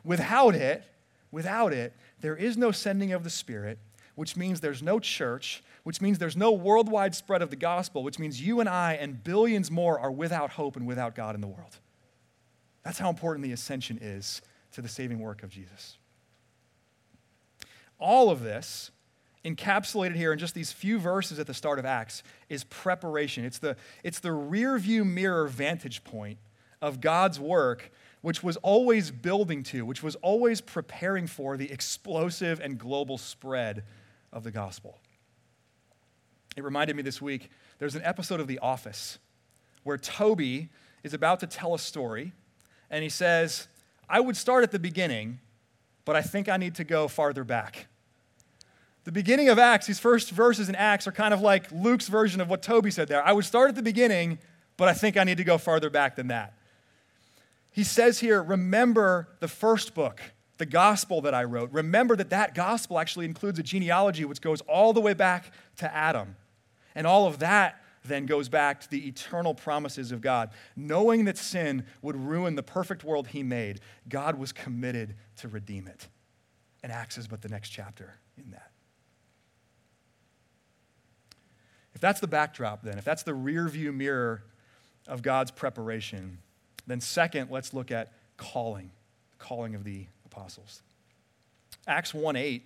Without 0.04 0.56
it, 0.56 0.84
without 1.32 1.74
it, 1.74 1.94
there 2.22 2.36
is 2.36 2.58
no 2.58 2.72
sending 2.72 3.14
of 3.14 3.24
the 3.24 3.30
Spirit, 3.30 3.78
which 4.16 4.36
means 4.36 4.60
there's 4.60 4.82
no 4.82 5.00
church, 5.00 5.64
which 5.84 6.02
means 6.02 6.18
there's 6.18 6.36
no 6.36 6.52
worldwide 6.52 7.14
spread 7.14 7.42
of 7.42 7.50
the 7.50 7.56
gospel, 7.56 8.04
which 8.04 8.18
means 8.18 8.42
you 8.42 8.60
and 8.60 8.68
I 8.68 8.94
and 8.94 9.24
billions 9.24 9.70
more 9.70 10.00
are 10.00 10.12
without 10.12 10.50
hope 10.52 10.76
and 10.76 10.88
without 10.88 11.14
God 11.14 11.36
in 11.36 11.42
the 11.42 11.48
world. 11.48 11.78
That's 12.84 12.98
how 12.98 13.10
important 13.10 13.44
the 13.44 13.52
ascension 13.52 14.00
is 14.02 14.42
to 14.72 14.82
the 14.82 14.90
saving 14.90 15.20
work 15.20 15.44
of 15.44 15.50
Jesus. 15.50 15.98
All 18.00 18.30
of 18.30 18.42
this 18.42 18.92
encapsulated 19.46 20.16
here 20.16 20.34
in 20.34 20.39
just 20.39 20.54
these 20.54 20.72
few 20.72 21.00
verses 21.00 21.39
at 21.39 21.48
the 21.48 21.54
start 21.54 21.80
of 21.80 21.86
Acts 21.86 22.24
is 22.50 22.63
preparation. 22.66 23.46
It's 23.46 23.60
the, 23.60 23.77
it's 24.04 24.20
the 24.20 24.32
rear 24.32 24.77
view 24.77 25.06
mirror 25.06 25.48
vantage 25.48 26.04
point 26.04 26.38
of 26.82 27.01
God's 27.01 27.39
work, 27.39 27.92
which 28.22 28.44
was 28.44 28.58
always 28.58 29.10
building 29.10 29.63
to, 29.63 29.86
which 29.86 30.04
was 30.04 30.16
always 30.18 30.62
preparing 30.62 31.27
for 31.27 31.58
the 31.58 31.72
explosive 31.72 32.60
and 32.60 32.77
global 32.77 33.18
spread 33.18 33.84
of 34.34 34.44
the 34.44 34.51
gospel. 34.51 35.00
It 36.56 36.63
reminded 36.63 36.96
me 36.96 37.04
this 37.04 37.22
week 37.22 37.50
there's 37.80 37.96
an 37.96 38.01
episode 38.04 38.39
of 38.39 38.48
The 38.48 38.60
Office 38.60 39.20
where 39.84 39.98
Toby 39.98 40.70
is 41.04 41.13
about 41.13 41.39
to 41.39 41.48
tell 41.48 41.74
a 41.74 41.80
story, 41.80 42.34
and 42.89 43.04
he 43.04 43.10
says, 43.10 43.68
I 44.10 44.20
would 44.20 44.36
start 44.36 44.63
at 44.63 44.72
the 44.72 44.80
beginning, 44.80 45.39
but 46.08 46.16
I 46.16 46.22
think 46.22 46.48
I 46.48 46.56
need 46.56 46.76
to 46.76 46.86
go 46.86 47.10
farther 47.10 47.44
back. 47.44 47.88
The 49.04 49.12
beginning 49.12 49.50
of 49.50 49.60
Acts, 49.60 49.88
these 49.88 50.00
first 50.00 50.32
verses 50.32 50.70
in 50.70 50.76
Acts 50.76 51.06
are 51.06 51.12
kind 51.12 51.34
of 51.34 51.42
like 51.42 51.70
Luke's 51.70 52.08
version 52.08 52.40
of 52.40 52.50
what 52.50 52.62
Toby 52.62 52.92
said 52.92 53.10
there. 53.10 53.22
I 53.28 53.34
would 53.34 53.44
start 53.44 53.68
at 53.68 53.76
the 53.76 53.82
beginning, 53.82 54.40
but 54.78 54.88
I 54.88 54.94
think 54.94 55.18
I 55.18 55.26
need 55.26 55.36
to 55.36 55.44
go 55.44 55.58
farther 55.58 55.90
back 55.90 56.16
than 56.16 56.30
that. 56.30 56.54
He 57.72 57.84
says 57.84 58.20
here, 58.20 58.42
remember 58.42 59.28
the 59.42 59.50
first 59.50 59.94
book, 59.94 60.22
the 60.60 60.66
gospel 60.66 61.20
that 61.22 61.34
I 61.34 61.44
wrote. 61.44 61.74
Remember 61.74 62.16
that 62.16 62.30
that 62.30 62.56
gospel 62.56 63.00
actually 63.00 63.26
includes 63.26 63.60
a 63.60 63.64
genealogy 63.64 64.24
which 64.24 64.40
goes 64.40 64.62
all 64.62 64.94
the 64.94 65.02
way 65.02 65.14
back 65.14 65.52
to 65.76 65.94
Adam. 65.94 66.38
And 66.96 67.06
all 67.06 67.28
of 67.28 67.40
that 67.40 67.82
then 68.08 68.26
goes 68.26 68.50
back 68.50 68.82
to 68.82 68.90
the 68.90 69.08
eternal 69.08 69.54
promises 69.54 70.12
of 70.12 70.22
God. 70.22 70.50
Knowing 70.76 71.26
that 71.26 71.38
sin 71.38 71.86
would 72.02 72.16
ruin 72.16 72.56
the 72.56 72.64
perfect 72.64 73.04
world 73.04 73.30
he 73.30 73.44
made, 73.44 73.80
God 74.08 74.38
was 74.38 74.52
committed 74.52 75.16
to 75.38 75.48
redeem 75.48 75.88
it. 75.88 76.08
And 76.84 76.92
Acts 76.92 77.18
is 77.18 77.28
but 77.28 77.42
the 77.42 77.50
next 77.50 77.70
chapter 77.70 78.16
in 78.38 78.52
that. 78.52 78.72
If 81.94 82.02
that's 82.02 82.20
the 82.20 82.28
backdrop, 82.28 82.84
then, 82.84 83.00
if 83.00 83.04
that's 83.04 83.24
the 83.24 83.34
rear 83.34 83.68
view 83.68 83.92
mirror 83.92 84.44
of 85.08 85.24
God's 85.24 85.50
preparation, 85.50 86.38
then 86.86 87.02
second, 87.02 87.50
let's 87.50 87.74
look 87.74 87.92
at 87.92 88.14
calling, 88.38 88.92
calling 89.40 89.74
of 89.74 89.84
the 89.84 90.06
apostles. 90.26 90.84
Acts 91.88 92.14
1 92.14 92.36
8, 92.36 92.64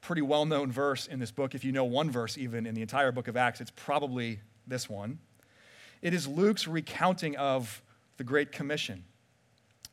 pretty 0.00 0.22
well 0.22 0.44
known 0.44 0.72
verse 0.72 1.06
in 1.06 1.18
this 1.18 1.30
book. 1.30 1.54
If 1.54 1.64
you 1.64 1.72
know 1.72 1.84
one 1.84 2.10
verse 2.10 2.36
even 2.36 2.66
in 2.66 2.74
the 2.74 2.82
entire 2.82 3.12
book 3.12 3.28
of 3.28 3.36
Acts, 3.36 3.60
it's 3.60 3.70
probably 3.70 4.40
this 4.66 4.88
one. 4.88 5.18
It 6.02 6.14
is 6.14 6.26
Luke's 6.26 6.68
recounting 6.68 7.36
of 7.36 7.82
the 8.16 8.24
Great 8.24 8.52
Commission. 8.52 9.04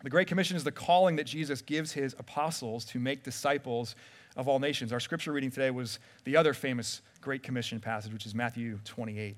The 0.03 0.09
Great 0.09 0.27
Commission 0.27 0.57
is 0.57 0.63
the 0.63 0.71
calling 0.71 1.15
that 1.17 1.25
Jesus 1.25 1.61
gives 1.61 1.93
his 1.93 2.15
apostles 2.17 2.85
to 2.85 2.99
make 2.99 3.23
disciples 3.23 3.95
of 4.35 4.47
all 4.47 4.59
nations. 4.59 4.91
Our 4.91 4.99
scripture 4.99 5.31
reading 5.31 5.51
today 5.51 5.71
was 5.71 5.99
the 6.23 6.35
other 6.35 6.53
famous 6.53 7.01
Great 7.21 7.43
Commission 7.43 7.79
passage, 7.79 8.11
which 8.11 8.25
is 8.25 8.33
Matthew 8.33 8.79
28. 8.83 9.37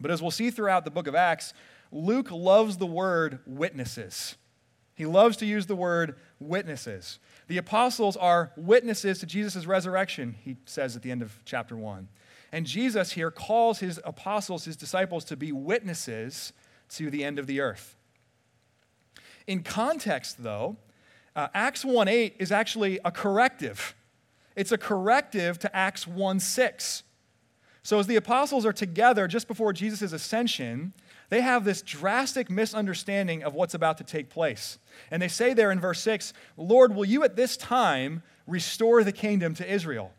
But 0.00 0.10
as 0.10 0.20
we'll 0.20 0.30
see 0.30 0.50
throughout 0.50 0.84
the 0.84 0.90
book 0.90 1.06
of 1.06 1.14
Acts, 1.14 1.54
Luke 1.90 2.30
loves 2.30 2.76
the 2.76 2.86
word 2.86 3.38
witnesses. 3.46 4.36
He 4.94 5.06
loves 5.06 5.36
to 5.38 5.46
use 5.46 5.66
the 5.66 5.76
word 5.76 6.16
witnesses. 6.40 7.18
The 7.48 7.58
apostles 7.58 8.16
are 8.16 8.52
witnesses 8.56 9.20
to 9.20 9.26
Jesus' 9.26 9.66
resurrection, 9.66 10.34
he 10.42 10.56
says 10.64 10.96
at 10.96 11.02
the 11.02 11.10
end 11.10 11.22
of 11.22 11.38
chapter 11.44 11.76
1. 11.76 12.08
And 12.52 12.66
Jesus 12.66 13.12
here 13.12 13.30
calls 13.30 13.80
his 13.80 14.00
apostles, 14.04 14.64
his 14.64 14.76
disciples, 14.76 15.24
to 15.26 15.36
be 15.36 15.52
witnesses 15.52 16.52
to 16.90 17.10
the 17.10 17.24
end 17.24 17.38
of 17.38 17.46
the 17.46 17.60
earth. 17.60 17.96
In 19.46 19.62
context, 19.62 20.42
though, 20.42 20.76
uh, 21.34 21.48
Acts 21.54 21.84
1 21.84 22.08
8 22.08 22.36
is 22.38 22.50
actually 22.50 22.98
a 23.04 23.10
corrective. 23.10 23.94
It's 24.54 24.72
a 24.72 24.78
corrective 24.78 25.58
to 25.60 25.76
Acts 25.76 26.06
1 26.06 26.40
6. 26.40 27.02
So, 27.82 28.00
as 28.00 28.06
the 28.06 28.16
apostles 28.16 28.66
are 28.66 28.72
together 28.72 29.28
just 29.28 29.46
before 29.46 29.72
Jesus' 29.72 30.12
ascension, 30.12 30.92
they 31.28 31.40
have 31.40 31.64
this 31.64 31.82
drastic 31.82 32.50
misunderstanding 32.50 33.44
of 33.44 33.54
what's 33.54 33.74
about 33.74 33.98
to 33.98 34.04
take 34.04 34.28
place. 34.28 34.78
And 35.10 35.20
they 35.20 35.28
say 35.28 35.54
there 35.54 35.70
in 35.70 35.78
verse 35.78 36.00
6 36.00 36.32
Lord, 36.56 36.94
will 36.94 37.04
you 37.04 37.22
at 37.22 37.36
this 37.36 37.56
time 37.56 38.22
restore 38.46 39.04
the 39.04 39.12
kingdom 39.12 39.54
to 39.54 39.72
Israel? 39.72 40.12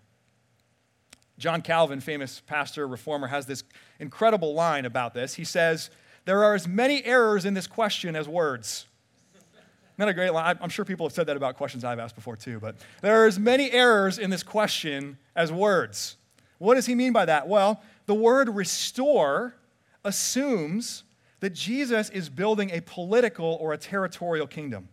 John 1.38 1.62
Calvin, 1.62 2.00
famous 2.00 2.42
pastor, 2.46 2.88
reformer, 2.88 3.28
has 3.28 3.46
this 3.46 3.64
incredible 4.00 4.54
line 4.54 4.86
about 4.86 5.14
this. 5.14 5.36
He 5.36 5.44
says, 5.44 5.90
There 6.26 6.44
are 6.44 6.56
as 6.56 6.68
many 6.68 7.04
errors 7.06 7.46
in 7.46 7.54
this 7.54 7.68
question 7.68 8.16
as 8.16 8.28
words. 8.28 8.88
Not 9.98 10.10
a 10.10 10.14
great 10.14 10.32
line. 10.32 10.58
I'm 10.62 10.70
sure 10.70 10.86
people 10.86 11.08
have 11.08 11.14
said 11.14 11.26
that 11.28 11.38
about 11.38 11.58
questions 11.58 11.84
I've 11.84 12.00
asked 12.00 12.16
before 12.16 12.36
too, 12.36 12.60
but 12.60 12.76
there 13.02 13.24
are 13.24 13.26
as 13.26 13.40
many 13.40 13.72
errors 13.72 14.20
in 14.20 14.30
this 14.30 14.44
question 14.44 15.18
as 15.36 15.52
words. 15.52 16.18
What 16.60 16.76
does 16.76 16.86
he 16.86 16.96
mean 16.96 17.14
by 17.14 17.26
that? 17.26 17.48
Well, 17.48 17.82
the 18.06 18.14
word 18.14 18.50
restore 18.50 19.56
assumes 20.04 21.04
that 21.40 21.52
Jesus 21.52 22.10
is 22.10 22.30
building 22.30 22.72
a 22.72 22.82
political 22.82 23.58
or 23.60 23.74
a 23.74 23.78
territorial 23.78 24.48
kingdom. 24.48 24.90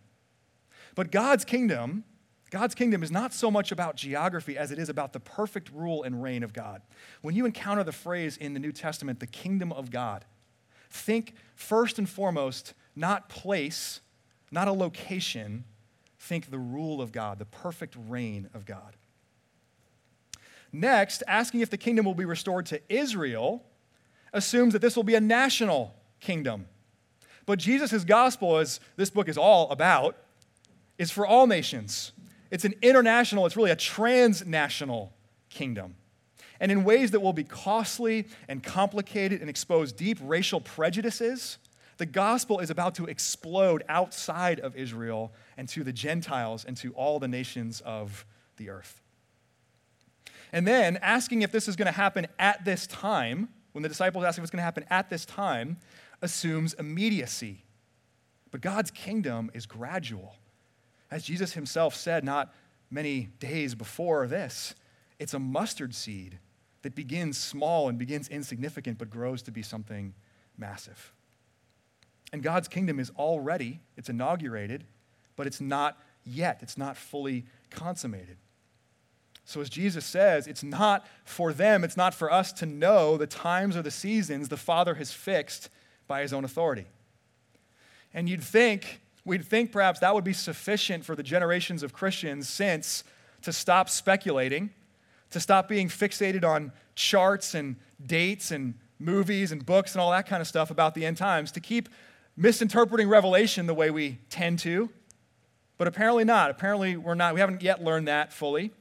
But 0.95 1.11
God's 1.11 1.45
kingdom, 1.45 2.05
God's 2.55 2.77
kingdom 2.77 3.03
is 3.03 3.11
not 3.11 3.35
so 3.35 3.51
much 3.51 3.73
about 3.73 3.97
geography 3.97 4.57
as 4.57 4.71
it 4.71 4.79
is 4.79 4.89
about 4.89 5.13
the 5.13 5.19
perfect 5.19 5.73
rule 5.75 6.05
and 6.05 6.23
reign 6.23 6.45
of 6.45 6.53
God. 6.53 6.83
When 7.21 7.35
you 7.35 7.47
encounter 7.47 7.83
the 7.83 7.91
phrase 7.91 8.37
in 8.37 8.55
the 8.55 8.61
New 8.61 8.71
Testament, 8.71 9.19
the 9.19 9.27
kingdom 9.27 9.73
of 9.73 9.91
God, 9.91 10.25
think 10.89 11.35
first 11.57 11.99
and 11.99 12.09
foremost 12.09 12.73
not 12.95 13.29
place, 13.29 14.01
not 14.53 14.69
a 14.69 14.73
location, 14.73 15.65
think 16.21 16.53
the 16.53 16.59
rule 16.61 17.03
of 17.03 17.11
God, 17.11 17.41
the 17.41 17.45
perfect 17.45 17.97
reign 18.07 18.49
of 18.55 18.65
God. 18.65 18.95
Next, 20.73 21.25
asking 21.27 21.59
if 21.59 21.71
the 21.71 21.77
kingdom 21.77 22.07
will 22.07 22.15
be 22.15 22.25
restored 22.25 22.67
to 22.67 22.81
Israel 22.89 23.65
assumes 24.33 24.75
that 24.75 24.79
this 24.81 24.95
will 24.95 25.03
be 25.03 25.17
a 25.17 25.21
national 25.21 25.93
kingdom. 26.21 26.67
But 27.47 27.59
Jesus' 27.59 28.05
gospel, 28.05 28.59
as 28.59 28.79
this 28.95 29.11
book 29.11 29.29
is 29.29 29.37
all 29.37 29.69
about, 29.71 30.17
is 30.99 31.11
for 31.11 31.27
all 31.27 31.49
nations. 31.49 32.13
It's 32.55 32.65
an 32.65 32.77
international, 32.83 33.47
it's 33.47 33.57
really 33.57 33.73
a 33.73 33.77
transnational 33.77 35.13
kingdom. 35.51 35.97
And 36.61 36.71
in 36.71 36.85
ways 36.85 37.11
that 37.11 37.19
will 37.19 37.33
be 37.33 37.43
costly 37.43 38.29
and 38.47 38.63
complicated 38.63 39.41
and 39.41 39.51
expose 39.51 39.93
deep 39.93 40.19
racial 40.23 40.61
prejudices, 40.61 41.59
the 41.97 42.07
gospel 42.07 42.61
is 42.61 42.71
about 42.71 42.95
to 42.95 43.07
explode 43.07 43.83
outside 43.89 44.61
of 44.61 44.77
Israel 44.77 45.33
and 45.57 45.69
to 45.71 45.83
the 45.83 45.93
Gentiles 45.93 46.65
and 46.65 46.77
to 46.77 46.93
all 46.93 47.19
the 47.19 47.27
nations 47.27 47.81
of 47.81 48.25
the 48.57 48.71
earth. 48.71 49.03
And 50.53 50.65
then 50.65 50.97
asking 50.99 51.43
if 51.43 51.51
this 51.51 51.67
is 51.67 51.75
going 51.75 51.87
to 51.87 51.93
happen 51.93 52.29
at 52.39 52.65
this 52.65 52.87
time, 52.87 53.49
when 53.73 53.83
the 53.83 53.89
disciples 53.89 54.25
ask 54.25 54.39
if 54.39 54.45
it's 54.45 54.53
going 54.53 54.61
to 54.61 54.65
happen 54.65 54.85
at 54.91 55.11
this 55.11 55.25
time, 55.25 55.79
assumes 56.23 56.73
immediacy. 56.75 57.65
But 58.53 58.61
God's 58.61 58.93
kingdom 58.93 59.51
is 59.55 59.67
gradual. 59.67 60.37
As 61.15 61.23
Jesus 61.23 61.53
himself 61.53 61.95
said 61.95 62.25
not 62.25 62.53
many 62.91 63.29
days 63.39 63.77
before 63.77 64.27
this, 64.27 64.75
it's 65.21 65.33
a 65.33 65.39
mustard 65.39 65.95
seed 65.95 66.41
that 66.83 66.97
begins 66.97 67.39
small 67.39 67.89
and 67.89 67.97
begins 67.97 68.27
insignificant 68.27 68.99
but 68.99 69.11
grows 69.11 69.41
to 69.43 69.53
be 69.53 69.63
something 69.63 70.13
massive. 70.59 71.15
And 72.33 72.43
God's 72.43 72.67
kingdom 72.67 72.99
is 72.99 73.13
already, 73.17 73.79
it's 73.97 74.09
inaugurated, 74.09 74.87
but 75.37 75.47
it's 75.47 75.61
not 75.61 76.03
yet. 76.25 76.59
It's 76.63 76.77
not 76.77 76.97
fully 76.97 77.45
consummated. 77.71 78.39
So, 79.45 79.61
as 79.61 79.71
Jesus 79.71 80.05
says, 80.05 80.49
it's 80.49 80.65
not 80.65 81.07
for 81.25 81.53
them, 81.53 81.85
it's 81.85 81.97
not 81.97 82.13
for 82.13 82.33
us 82.33 82.53
to 82.55 82.67
know 82.67 83.17
the 83.17 83.29
times 83.29 83.77
or 83.77 83.83
the 83.83 83.91
seasons 83.93 84.49
the 84.49 84.57
Father 84.57 84.97
has 84.97 85.13
fixed 85.13 85.71
by 86.09 86.23
his 86.23 86.33
own 86.33 86.45
authority. 86.45 86.87
And 88.13 88.29
you'd 88.29 88.43
think, 88.43 89.01
we'd 89.25 89.45
think 89.45 89.73
perhaps 89.73 90.01
that 90.01 90.15
would 90.15 90.25
be 90.25 90.33
sufficient 90.33 91.05
for 91.05 91.15
the 91.15 91.23
generations 91.23 91.83
of 91.83 91.93
Christians 91.93 92.49
since 92.49 93.05
to 93.43 93.53
stop 93.53 93.89
speculating, 93.89 94.71
to 95.31 95.41
stop 95.41 95.69
being 95.69 95.89
fixated 95.89 96.45
on 96.45 96.73
charts 96.95 97.55
and 97.55 97.77
dates 98.05 98.51
and 98.51 98.75
movies 98.99 99.53
and 99.53 99.65
books 99.65 99.93
and 99.93 100.01
all 100.01 100.11
that 100.11 100.27
kind 100.27 100.41
of 100.41 100.47
stuff 100.47 100.71
about 100.71 100.95
the 100.95 101.05
end 101.05 101.17
times, 101.17 101.53
to 101.53 101.61
keep 101.61 101.89
misinterpreting 102.37 103.09
Revelation 103.09 103.67
the 103.67 103.75
way 103.75 103.91
we 103.91 104.19
tend 104.31 104.59
to, 104.61 104.91
but 105.77 105.89
apparently 105.89 106.25
not. 106.25 106.51
Apparently, 106.51 106.97
we're 106.97 107.15
not, 107.15 107.35
we 107.35 107.41
haven't 107.41 107.63
yet 107.63 107.83
learned 107.83 108.09
that 108.09 108.33
fully. 108.33 108.73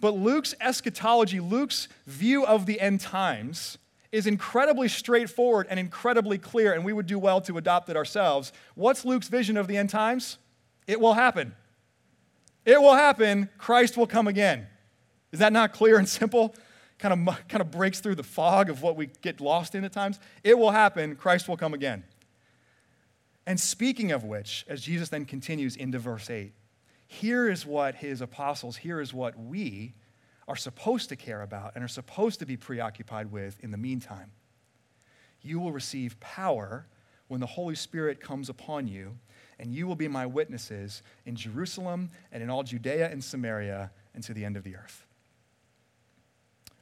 But 0.00 0.14
Luke's 0.14 0.54
eschatology, 0.60 1.40
Luke's 1.40 1.88
view 2.06 2.44
of 2.44 2.66
the 2.66 2.80
end 2.80 3.00
times, 3.00 3.78
is 4.16 4.26
incredibly 4.26 4.88
straightforward 4.88 5.66
and 5.68 5.78
incredibly 5.78 6.38
clear, 6.38 6.72
and 6.72 6.86
we 6.86 6.92
would 6.94 7.06
do 7.06 7.18
well 7.18 7.38
to 7.42 7.58
adopt 7.58 7.90
it 7.90 7.96
ourselves. 7.96 8.50
What's 8.74 9.04
Luke's 9.04 9.28
vision 9.28 9.58
of 9.58 9.68
the 9.68 9.76
end 9.76 9.90
times? 9.90 10.38
It 10.86 10.98
will 10.98 11.12
happen. 11.12 11.54
It 12.64 12.80
will 12.80 12.94
happen. 12.94 13.50
Christ 13.58 13.98
will 13.98 14.06
come 14.06 14.26
again. 14.26 14.68
Is 15.32 15.40
that 15.40 15.52
not 15.52 15.74
clear 15.74 15.98
and 15.98 16.08
simple? 16.08 16.54
Kind 16.98 17.28
of, 17.28 17.48
kind 17.48 17.60
of 17.60 17.70
breaks 17.70 18.00
through 18.00 18.14
the 18.14 18.22
fog 18.22 18.70
of 18.70 18.80
what 18.80 18.96
we 18.96 19.10
get 19.20 19.38
lost 19.38 19.74
in 19.74 19.84
at 19.84 19.92
times. 19.92 20.18
It 20.42 20.58
will 20.58 20.70
happen. 20.70 21.14
Christ 21.16 21.46
will 21.46 21.58
come 21.58 21.74
again. 21.74 22.02
And 23.46 23.60
speaking 23.60 24.12
of 24.12 24.24
which, 24.24 24.64
as 24.66 24.80
Jesus 24.80 25.10
then 25.10 25.26
continues 25.26 25.76
into 25.76 25.98
verse 25.98 26.30
8, 26.30 26.54
here 27.06 27.50
is 27.50 27.66
what 27.66 27.96
his 27.96 28.22
apostles, 28.22 28.78
here 28.78 28.98
is 28.98 29.12
what 29.12 29.38
we 29.38 29.92
are 30.48 30.56
supposed 30.56 31.08
to 31.08 31.16
care 31.16 31.42
about 31.42 31.72
and 31.74 31.84
are 31.84 31.88
supposed 31.88 32.38
to 32.38 32.46
be 32.46 32.56
preoccupied 32.56 33.32
with 33.32 33.58
in 33.62 33.70
the 33.70 33.76
meantime. 33.76 34.30
You 35.42 35.58
will 35.58 35.72
receive 35.72 36.18
power 36.20 36.86
when 37.28 37.40
the 37.40 37.46
Holy 37.46 37.74
Spirit 37.74 38.20
comes 38.20 38.48
upon 38.48 38.86
you, 38.86 39.16
and 39.58 39.72
you 39.72 39.86
will 39.86 39.96
be 39.96 40.08
my 40.08 40.26
witnesses 40.26 41.02
in 41.24 41.34
Jerusalem 41.34 42.10
and 42.30 42.42
in 42.42 42.50
all 42.50 42.62
Judea 42.62 43.10
and 43.10 43.22
Samaria 43.22 43.90
and 44.14 44.22
to 44.24 44.32
the 44.32 44.44
end 44.44 44.56
of 44.56 44.62
the 44.62 44.76
earth. 44.76 45.06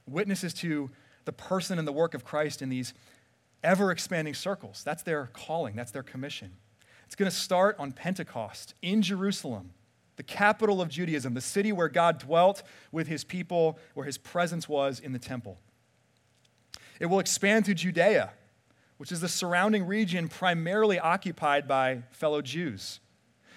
Witnesses 0.07 0.53
to 0.55 0.91
the 1.25 1.33
person 1.33 1.79
and 1.79 1.89
the 1.89 1.93
work 1.93 2.13
of 2.13 2.25
Christ 2.25 2.61
in 2.61 2.69
these 2.69 2.93
ever 3.63 3.91
expanding 3.91 4.35
circles. 4.35 4.83
That's 4.85 5.03
their 5.03 5.31
calling, 5.33 5.75
that's 5.75 5.91
their 5.91 6.03
commission. 6.03 6.53
It's 7.07 7.15
going 7.15 7.31
to 7.31 7.37
start 7.37 7.77
on 7.79 7.93
Pentecost 7.93 8.75
in 8.83 9.01
Jerusalem 9.01 9.71
the 10.17 10.23
capital 10.23 10.81
of 10.81 10.89
Judaism, 10.89 11.35
the 11.35 11.41
city 11.41 11.73
where 11.73 11.89
God 11.89 12.19
dwelt 12.19 12.63
with 12.93 13.09
his 13.09 13.25
people, 13.25 13.79
where 13.95 14.07
his 14.07 14.19
presence 14.19 14.69
was 14.69 15.01
in 15.01 15.13
the 15.13 15.19
temple. 15.19 15.59
It 17.01 17.07
will 17.07 17.19
expand 17.19 17.65
to 17.65 17.75
Judea, 17.75 18.33
which 18.99 19.11
is 19.11 19.21
the 19.21 19.29
surrounding 19.29 19.87
region 19.87 20.29
primarily 20.29 20.99
occupied 20.99 21.67
by 21.67 22.03
fellow 22.11 22.41
Jews. 22.43 23.01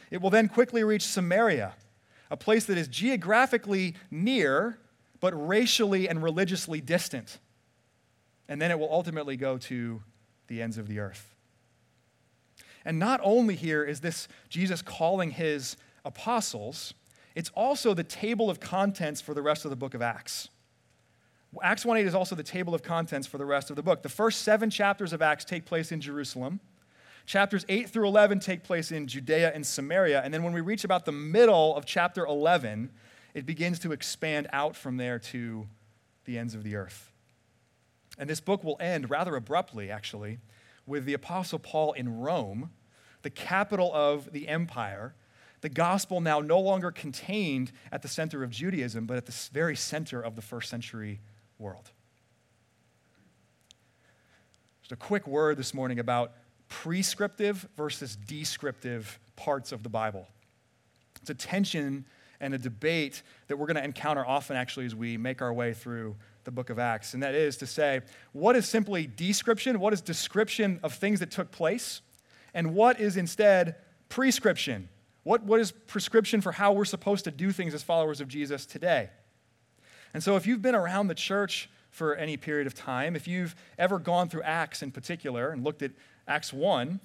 It 0.09 0.21
will 0.21 0.29
then 0.29 0.47
quickly 0.47 0.83
reach 0.83 1.03
Samaria, 1.03 1.75
a 2.31 2.37
place 2.37 2.65
that 2.65 2.77
is 2.77 2.87
geographically 2.87 3.95
near, 4.09 4.79
but 5.19 5.33
racially 5.33 6.09
and 6.09 6.23
religiously 6.23 6.81
distant. 6.81 7.39
And 8.49 8.61
then 8.61 8.71
it 8.71 8.79
will 8.79 8.91
ultimately 8.91 9.37
go 9.37 9.57
to 9.59 10.01
the 10.47 10.61
ends 10.61 10.77
of 10.77 10.87
the 10.87 10.99
earth. 10.99 11.35
And 12.85 12.99
not 12.99 13.19
only 13.21 13.55
here 13.55 13.83
is 13.83 13.99
this 13.99 14.29
Jesus 14.47 14.81
calling 14.81 15.31
his 15.31 15.75
apostles, 16.07 16.93
it's 17.35 17.49
also 17.49 17.93
the 17.93 18.03
table 18.03 18.49
of 18.49 18.59
contents 18.59 19.21
for 19.21 19.33
the 19.33 19.41
rest 19.41 19.65
of 19.65 19.69
the 19.69 19.75
book 19.75 19.93
of 19.93 20.01
Acts. 20.01 20.49
Acts 21.61 21.85
1 21.85 21.97
8 21.97 22.05
is 22.05 22.15
also 22.15 22.35
the 22.35 22.43
table 22.43 22.73
of 22.73 22.83
contents 22.83 23.27
for 23.27 23.37
the 23.37 23.45
rest 23.45 23.69
of 23.69 23.75
the 23.75 23.83
book. 23.83 24.03
The 24.03 24.09
first 24.09 24.41
seven 24.41 24.69
chapters 24.69 25.13
of 25.13 25.21
Acts 25.21 25.45
take 25.45 25.65
place 25.65 25.91
in 25.91 26.01
Jerusalem. 26.01 26.59
Chapters 27.25 27.65
8 27.67 27.89
through 27.89 28.07
11 28.07 28.39
take 28.39 28.63
place 28.63 28.91
in 28.91 29.07
Judea 29.07 29.51
and 29.53 29.65
Samaria. 29.65 30.21
And 30.23 30.33
then 30.33 30.43
when 30.43 30.53
we 30.53 30.61
reach 30.61 30.83
about 30.83 31.05
the 31.05 31.11
middle 31.11 31.75
of 31.75 31.85
chapter 31.85 32.25
11, 32.25 32.89
it 33.33 33.45
begins 33.45 33.79
to 33.79 33.91
expand 33.91 34.47
out 34.53 34.75
from 34.75 34.97
there 34.97 35.19
to 35.19 35.67
the 36.25 36.37
ends 36.37 36.55
of 36.55 36.63
the 36.63 36.75
earth. 36.75 37.11
And 38.17 38.29
this 38.29 38.39
book 38.39 38.63
will 38.63 38.77
end 38.79 39.09
rather 39.09 39.35
abruptly, 39.35 39.91
actually, 39.91 40.39
with 40.85 41.05
the 41.05 41.13
Apostle 41.13 41.59
Paul 41.59 41.93
in 41.93 42.19
Rome, 42.19 42.71
the 43.21 43.29
capital 43.29 43.91
of 43.93 44.31
the 44.31 44.47
empire, 44.47 45.13
the 45.67 45.73
gospel 45.73 46.21
now 46.21 46.39
no 46.39 46.61
longer 46.61 46.91
contained 46.91 47.73
at 47.91 48.01
the 48.01 48.07
center 48.07 48.41
of 48.41 48.49
Judaism, 48.49 49.05
but 49.05 49.17
at 49.17 49.25
the 49.25 49.35
very 49.51 49.75
center 49.75 50.21
of 50.21 50.37
the 50.37 50.41
first 50.41 50.69
century 50.69 51.19
world. 51.59 51.91
Just 54.79 54.93
a 54.93 54.95
quick 54.95 55.27
word 55.27 55.57
this 55.57 55.73
morning 55.73 55.99
about 55.99 56.31
prescriptive 56.69 57.67
versus 57.75 58.15
descriptive 58.15 59.19
parts 59.35 59.73
of 59.73 59.83
the 59.83 59.89
Bible. 59.89 60.29
It's 61.19 61.31
a 61.31 61.33
tension 61.33 62.05
and 62.39 62.53
a 62.53 62.57
debate 62.57 63.21
that 63.49 63.57
we're 63.57 63.67
going 63.67 63.75
to 63.75 63.83
encounter 63.83 64.25
often, 64.25 64.55
actually, 64.55 64.85
as 64.85 64.95
we 64.95 65.17
make 65.17 65.41
our 65.41 65.51
way 65.51 65.73
through 65.73 66.15
the 66.45 66.51
book 66.51 66.69
of 66.69 66.79
Acts. 66.79 67.13
And 67.13 67.21
that 67.23 67.35
is 67.35 67.57
to 67.57 67.67
say, 67.67 68.03
what 68.31 68.55
is 68.55 68.69
simply 68.69 69.05
description? 69.05 69.81
What 69.81 69.91
is 69.91 69.99
description 69.99 70.79
of 70.81 70.93
things 70.93 71.19
that 71.19 71.29
took 71.29 71.51
place? 71.51 71.99
And 72.53 72.73
what 72.73 73.01
is 73.01 73.17
instead 73.17 73.75
prescription? 74.07 74.87
What, 75.27 75.43
what 75.43 75.59
is 75.59 75.73
prescription 75.73 76.39
for 76.39 76.53
how 76.53 76.71
we're 76.71 76.85
supposed 76.85 77.25
to 77.25 77.31
do 77.31 77.51
things 77.51 77.73
as 77.73 77.83
followers 77.83 78.21
of 78.21 78.29
Jesus 78.29 78.65
today? 78.65 79.09
And 80.13 80.23
so, 80.23 80.37
if 80.37 80.47
you've 80.47 80.61
been 80.61 80.73
around 80.73 81.09
the 81.09 81.15
church 81.15 81.69
for 81.89 82.15
any 82.15 82.37
period 82.37 82.65
of 82.65 82.73
time, 82.73 83.13
if 83.13 83.27
you've 83.27 83.53
ever 83.77 83.99
gone 83.99 84.29
through 84.29 84.43
Acts 84.43 84.81
in 84.81 84.89
particular 84.89 85.49
and 85.49 85.65
looked 85.65 85.81
at 85.81 85.91
Acts 86.29 86.53
1, 86.53 87.01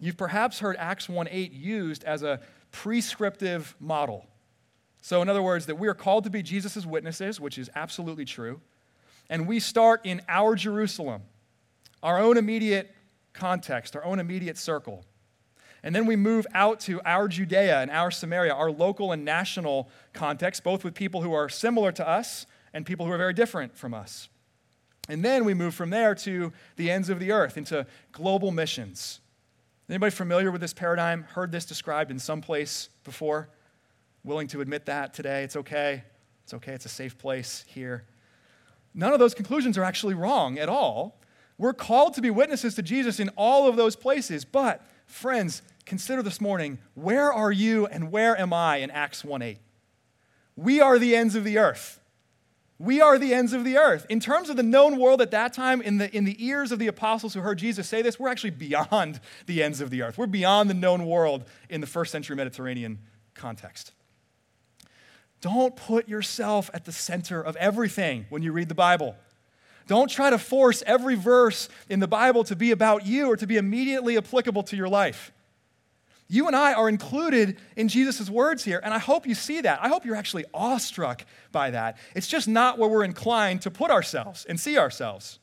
you've 0.00 0.16
perhaps 0.16 0.60
heard 0.60 0.76
Acts 0.78 1.10
1 1.10 1.28
8 1.30 1.52
used 1.52 2.04
as 2.04 2.22
a 2.22 2.40
prescriptive 2.70 3.76
model. 3.78 4.24
So, 5.02 5.20
in 5.20 5.28
other 5.28 5.42
words, 5.42 5.66
that 5.66 5.78
we 5.78 5.88
are 5.88 5.94
called 5.94 6.24
to 6.24 6.30
be 6.30 6.42
Jesus' 6.42 6.86
witnesses, 6.86 7.38
which 7.38 7.58
is 7.58 7.68
absolutely 7.74 8.24
true. 8.24 8.62
And 9.28 9.46
we 9.46 9.60
start 9.60 10.00
in 10.04 10.22
our 10.26 10.54
Jerusalem, 10.54 11.24
our 12.02 12.18
own 12.18 12.38
immediate 12.38 12.94
context, 13.34 13.94
our 13.94 14.04
own 14.06 14.20
immediate 14.20 14.56
circle. 14.56 15.04
And 15.82 15.94
then 15.94 16.06
we 16.06 16.14
move 16.14 16.46
out 16.54 16.78
to 16.80 17.00
our 17.04 17.26
Judea 17.26 17.80
and 17.80 17.90
our 17.90 18.10
Samaria, 18.10 18.54
our 18.54 18.70
local 18.70 19.10
and 19.12 19.24
national 19.24 19.88
context, 20.12 20.62
both 20.62 20.84
with 20.84 20.94
people 20.94 21.22
who 21.22 21.32
are 21.32 21.48
similar 21.48 21.90
to 21.92 22.08
us 22.08 22.46
and 22.72 22.86
people 22.86 23.06
who 23.06 23.12
are 23.12 23.18
very 23.18 23.34
different 23.34 23.76
from 23.76 23.92
us. 23.92 24.28
And 25.08 25.24
then 25.24 25.44
we 25.44 25.54
move 25.54 25.74
from 25.74 25.90
there 25.90 26.14
to 26.14 26.52
the 26.76 26.90
ends 26.90 27.08
of 27.08 27.18
the 27.18 27.32
earth, 27.32 27.56
into 27.56 27.86
global 28.12 28.52
missions. 28.52 29.20
Anybody 29.88 30.12
familiar 30.12 30.52
with 30.52 30.60
this 30.60 30.72
paradigm? 30.72 31.24
Heard 31.24 31.50
this 31.50 31.64
described 31.64 32.10
in 32.10 32.18
some 32.18 32.40
place 32.40 32.88
before? 33.02 33.48
Willing 34.24 34.46
to 34.48 34.60
admit 34.60 34.86
that 34.86 35.12
today? 35.12 35.42
It's 35.42 35.56
okay. 35.56 36.04
It's 36.44 36.54
okay. 36.54 36.72
It's 36.72 36.86
a 36.86 36.88
safe 36.88 37.18
place 37.18 37.64
here. 37.66 38.04
None 38.94 39.12
of 39.12 39.18
those 39.18 39.34
conclusions 39.34 39.76
are 39.76 39.84
actually 39.84 40.14
wrong 40.14 40.58
at 40.58 40.68
all. 40.68 41.20
We're 41.58 41.72
called 41.72 42.14
to 42.14 42.22
be 42.22 42.30
witnesses 42.30 42.74
to 42.76 42.82
Jesus 42.82 43.20
in 43.20 43.28
all 43.36 43.68
of 43.68 43.76
those 43.76 43.96
places. 43.96 44.44
But, 44.44 44.86
friends, 45.06 45.62
consider 45.86 46.22
this 46.22 46.40
morning 46.40 46.78
where 46.94 47.32
are 47.32 47.52
you 47.52 47.86
and 47.86 48.10
where 48.10 48.38
am 48.38 48.52
I 48.52 48.78
in 48.78 48.90
Acts 48.90 49.24
1 49.24 49.42
8? 49.42 49.58
We 50.56 50.80
are 50.80 50.98
the 50.98 51.16
ends 51.16 51.34
of 51.34 51.44
the 51.44 51.58
earth. 51.58 52.00
We 52.78 53.00
are 53.00 53.16
the 53.16 53.32
ends 53.32 53.52
of 53.52 53.64
the 53.64 53.76
earth. 53.76 54.06
In 54.10 54.18
terms 54.18 54.50
of 54.50 54.56
the 54.56 54.62
known 54.64 54.98
world 54.98 55.22
at 55.22 55.30
that 55.30 55.52
time, 55.52 55.80
in 55.80 55.98
the, 55.98 56.14
in 56.14 56.24
the 56.24 56.44
ears 56.44 56.72
of 56.72 56.80
the 56.80 56.88
apostles 56.88 57.32
who 57.32 57.40
heard 57.40 57.58
Jesus 57.58 57.88
say 57.88 58.02
this, 58.02 58.18
we're 58.18 58.28
actually 58.28 58.50
beyond 58.50 59.20
the 59.46 59.62
ends 59.62 59.80
of 59.80 59.90
the 59.90 60.02
earth. 60.02 60.18
We're 60.18 60.26
beyond 60.26 60.68
the 60.68 60.74
known 60.74 61.06
world 61.06 61.44
in 61.70 61.80
the 61.80 61.86
first 61.86 62.10
century 62.10 62.34
Mediterranean 62.34 62.98
context. 63.34 63.92
Don't 65.40 65.76
put 65.76 66.08
yourself 66.08 66.70
at 66.74 66.84
the 66.84 66.92
center 66.92 67.40
of 67.40 67.54
everything 67.56 68.26
when 68.30 68.42
you 68.42 68.52
read 68.52 68.68
the 68.68 68.74
Bible. 68.74 69.16
Don't 69.86 70.10
try 70.10 70.30
to 70.30 70.38
force 70.38 70.82
every 70.86 71.14
verse 71.14 71.68
in 71.88 72.00
the 72.00 72.08
Bible 72.08 72.44
to 72.44 72.56
be 72.56 72.70
about 72.70 73.06
you 73.06 73.30
or 73.30 73.36
to 73.36 73.46
be 73.46 73.56
immediately 73.56 74.16
applicable 74.16 74.62
to 74.64 74.76
your 74.76 74.88
life. 74.88 75.32
You 76.32 76.46
and 76.46 76.56
I 76.56 76.72
are 76.72 76.88
included 76.88 77.58
in 77.76 77.88
Jesus' 77.88 78.30
words 78.30 78.64
here, 78.64 78.80
and 78.82 78.94
I 78.94 78.98
hope 78.98 79.26
you 79.26 79.34
see 79.34 79.60
that. 79.60 79.80
I 79.82 79.88
hope 79.88 80.06
you're 80.06 80.16
actually 80.16 80.46
awestruck 80.54 81.26
by 81.52 81.72
that. 81.72 81.98
It's 82.16 82.26
just 82.26 82.48
not 82.48 82.78
where 82.78 82.88
we're 82.88 83.04
inclined 83.04 83.60
to 83.62 83.70
put 83.70 83.90
ourselves 83.90 84.46
and 84.46 84.58
see 84.58 84.78
ourselves. 84.78 85.40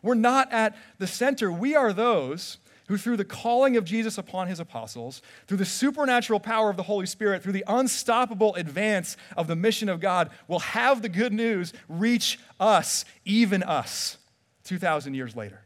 We're 0.00 0.14
not 0.14 0.50
at 0.54 0.74
the 0.96 1.06
center. 1.06 1.52
We 1.52 1.74
are 1.74 1.92
those 1.92 2.56
who, 2.88 2.96
through 2.96 3.18
the 3.18 3.26
calling 3.26 3.76
of 3.76 3.84
Jesus 3.84 4.16
upon 4.16 4.48
his 4.48 4.58
apostles, 4.58 5.20
through 5.48 5.58
the 5.58 5.66
supernatural 5.66 6.40
power 6.40 6.70
of 6.70 6.78
the 6.78 6.84
Holy 6.84 7.04
Spirit, 7.04 7.42
through 7.42 7.52
the 7.52 7.64
unstoppable 7.66 8.54
advance 8.54 9.18
of 9.36 9.48
the 9.48 9.56
mission 9.56 9.90
of 9.90 10.00
God, 10.00 10.30
will 10.48 10.60
have 10.60 11.02
the 11.02 11.10
good 11.10 11.34
news 11.34 11.74
reach 11.90 12.38
us, 12.58 13.04
even 13.26 13.62
us, 13.62 14.16
2,000 14.64 15.12
years 15.12 15.36
later. 15.36 15.60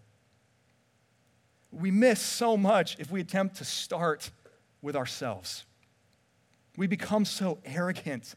We 1.71 1.93
miss 1.93 2.21
so 2.21 2.57
much 2.57 2.97
if 2.99 3.13
we 3.13 3.21
attempt 3.21 3.55
to 3.59 3.65
start 3.65 4.33
with 4.83 4.97
ourselves. 4.97 5.65
We 6.77 6.87
become 6.87 7.25
so 7.25 7.59
arrogant 7.65 8.35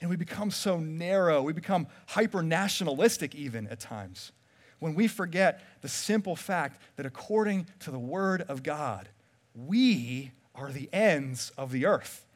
and 0.00 0.10
we 0.10 0.16
become 0.16 0.50
so 0.50 0.78
narrow. 0.78 1.42
We 1.42 1.52
become 1.52 1.86
hyper 2.08 2.42
nationalistic, 2.42 3.34
even 3.34 3.66
at 3.68 3.80
times, 3.80 4.32
when 4.78 4.94
we 4.94 5.08
forget 5.08 5.62
the 5.80 5.88
simple 5.88 6.36
fact 6.36 6.80
that 6.96 7.06
according 7.06 7.68
to 7.80 7.90
the 7.90 7.98
Word 7.98 8.42
of 8.42 8.62
God, 8.62 9.08
we 9.54 10.32
are 10.54 10.70
the 10.70 10.90
ends 10.92 11.52
of 11.56 11.72
the 11.72 11.86
earth. 11.86 12.26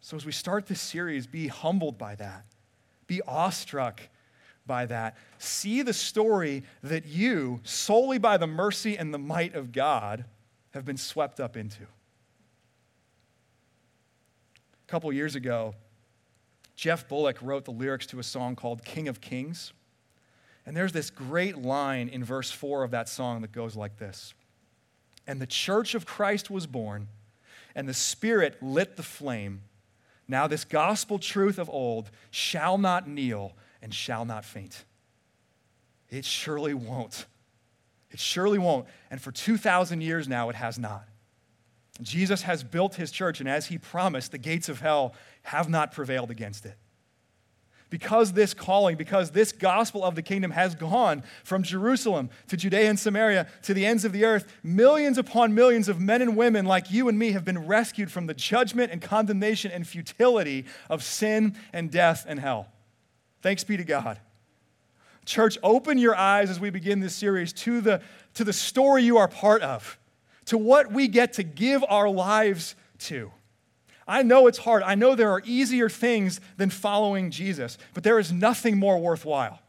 So, 0.00 0.16
as 0.16 0.24
we 0.24 0.32
start 0.32 0.66
this 0.66 0.80
series, 0.80 1.26
be 1.26 1.48
humbled 1.48 1.98
by 1.98 2.14
that, 2.14 2.46
be 3.06 3.20
awestruck 3.22 4.00
by 4.66 4.86
that. 4.86 5.16
See 5.38 5.82
the 5.82 5.92
story 5.92 6.62
that 6.82 7.04
you, 7.04 7.60
solely 7.64 8.18
by 8.18 8.38
the 8.38 8.46
mercy 8.46 8.96
and 8.96 9.12
the 9.12 9.18
might 9.18 9.54
of 9.54 9.72
God, 9.72 10.24
have 10.70 10.84
been 10.84 10.96
swept 10.96 11.40
up 11.40 11.56
into. 11.56 11.82
A 11.82 11.86
couple 14.86 15.12
years 15.12 15.34
ago, 15.34 15.74
Jeff 16.76 17.08
Bullock 17.08 17.38
wrote 17.42 17.64
the 17.64 17.72
lyrics 17.72 18.06
to 18.06 18.18
a 18.18 18.22
song 18.22 18.56
called 18.56 18.84
King 18.84 19.08
of 19.08 19.20
Kings. 19.20 19.72
And 20.64 20.76
there's 20.76 20.92
this 20.92 21.10
great 21.10 21.58
line 21.58 22.08
in 22.08 22.24
verse 22.24 22.50
4 22.50 22.84
of 22.84 22.92
that 22.92 23.08
song 23.08 23.42
that 23.42 23.52
goes 23.52 23.76
like 23.76 23.98
this 23.98 24.34
And 25.26 25.40
the 25.40 25.46
church 25.46 25.94
of 25.94 26.06
Christ 26.06 26.50
was 26.50 26.66
born, 26.66 27.08
and 27.74 27.88
the 27.88 27.94
Spirit 27.94 28.62
lit 28.62 28.96
the 28.96 29.02
flame. 29.02 29.62
Now, 30.26 30.46
this 30.46 30.64
gospel 30.64 31.18
truth 31.18 31.58
of 31.58 31.68
old 31.68 32.10
shall 32.30 32.78
not 32.78 33.08
kneel 33.08 33.52
and 33.82 33.92
shall 33.92 34.24
not 34.24 34.44
faint. 34.44 34.84
It 36.08 36.24
surely 36.24 36.72
won't. 36.72 37.26
It 38.10 38.18
surely 38.18 38.58
won't. 38.58 38.86
And 39.10 39.20
for 39.20 39.32
2,000 39.32 40.00
years 40.00 40.28
now, 40.28 40.48
it 40.48 40.56
has 40.56 40.78
not. 40.78 41.06
Jesus 42.02 42.42
has 42.42 42.64
built 42.64 42.94
his 42.94 43.10
church, 43.10 43.40
and 43.40 43.48
as 43.48 43.66
he 43.66 43.78
promised, 43.78 44.32
the 44.32 44.38
gates 44.38 44.68
of 44.68 44.80
hell 44.80 45.14
have 45.42 45.68
not 45.68 45.92
prevailed 45.92 46.30
against 46.30 46.64
it. 46.64 46.76
Because 47.90 48.32
this 48.32 48.54
calling, 48.54 48.96
because 48.96 49.32
this 49.32 49.50
gospel 49.50 50.04
of 50.04 50.14
the 50.14 50.22
kingdom 50.22 50.52
has 50.52 50.76
gone 50.76 51.24
from 51.42 51.64
Jerusalem 51.64 52.30
to 52.46 52.56
Judea 52.56 52.88
and 52.88 52.98
Samaria 52.98 53.48
to 53.64 53.74
the 53.74 53.84
ends 53.84 54.04
of 54.04 54.12
the 54.12 54.24
earth, 54.24 54.46
millions 54.62 55.18
upon 55.18 55.54
millions 55.54 55.88
of 55.88 56.00
men 56.00 56.22
and 56.22 56.36
women 56.36 56.66
like 56.66 56.92
you 56.92 57.08
and 57.08 57.18
me 57.18 57.32
have 57.32 57.44
been 57.44 57.66
rescued 57.66 58.10
from 58.10 58.26
the 58.26 58.34
judgment 58.34 58.92
and 58.92 59.02
condemnation 59.02 59.72
and 59.72 59.86
futility 59.86 60.66
of 60.88 61.02
sin 61.02 61.56
and 61.72 61.90
death 61.90 62.24
and 62.28 62.38
hell. 62.38 62.68
Thanks 63.42 63.64
be 63.64 63.76
to 63.76 63.84
God. 63.84 64.20
Church, 65.24 65.58
open 65.62 65.98
your 65.98 66.16
eyes 66.16 66.50
as 66.50 66.58
we 66.58 66.70
begin 66.70 67.00
this 67.00 67.14
series 67.14 67.52
to 67.52 67.80
the, 67.80 68.02
to 68.34 68.44
the 68.44 68.52
story 68.52 69.02
you 69.04 69.18
are 69.18 69.28
part 69.28 69.62
of, 69.62 69.98
to 70.46 70.58
what 70.58 70.92
we 70.92 71.08
get 71.08 71.34
to 71.34 71.42
give 71.42 71.84
our 71.88 72.08
lives 72.08 72.74
to. 72.98 73.30
I 74.08 74.22
know 74.22 74.48
it's 74.48 74.58
hard. 74.58 74.82
I 74.82 74.96
know 74.96 75.14
there 75.14 75.30
are 75.30 75.42
easier 75.44 75.88
things 75.88 76.40
than 76.56 76.70
following 76.70 77.30
Jesus, 77.30 77.78
but 77.94 78.02
there 78.02 78.18
is 78.18 78.32
nothing 78.32 78.76
more 78.76 78.98
worthwhile. 78.98 79.60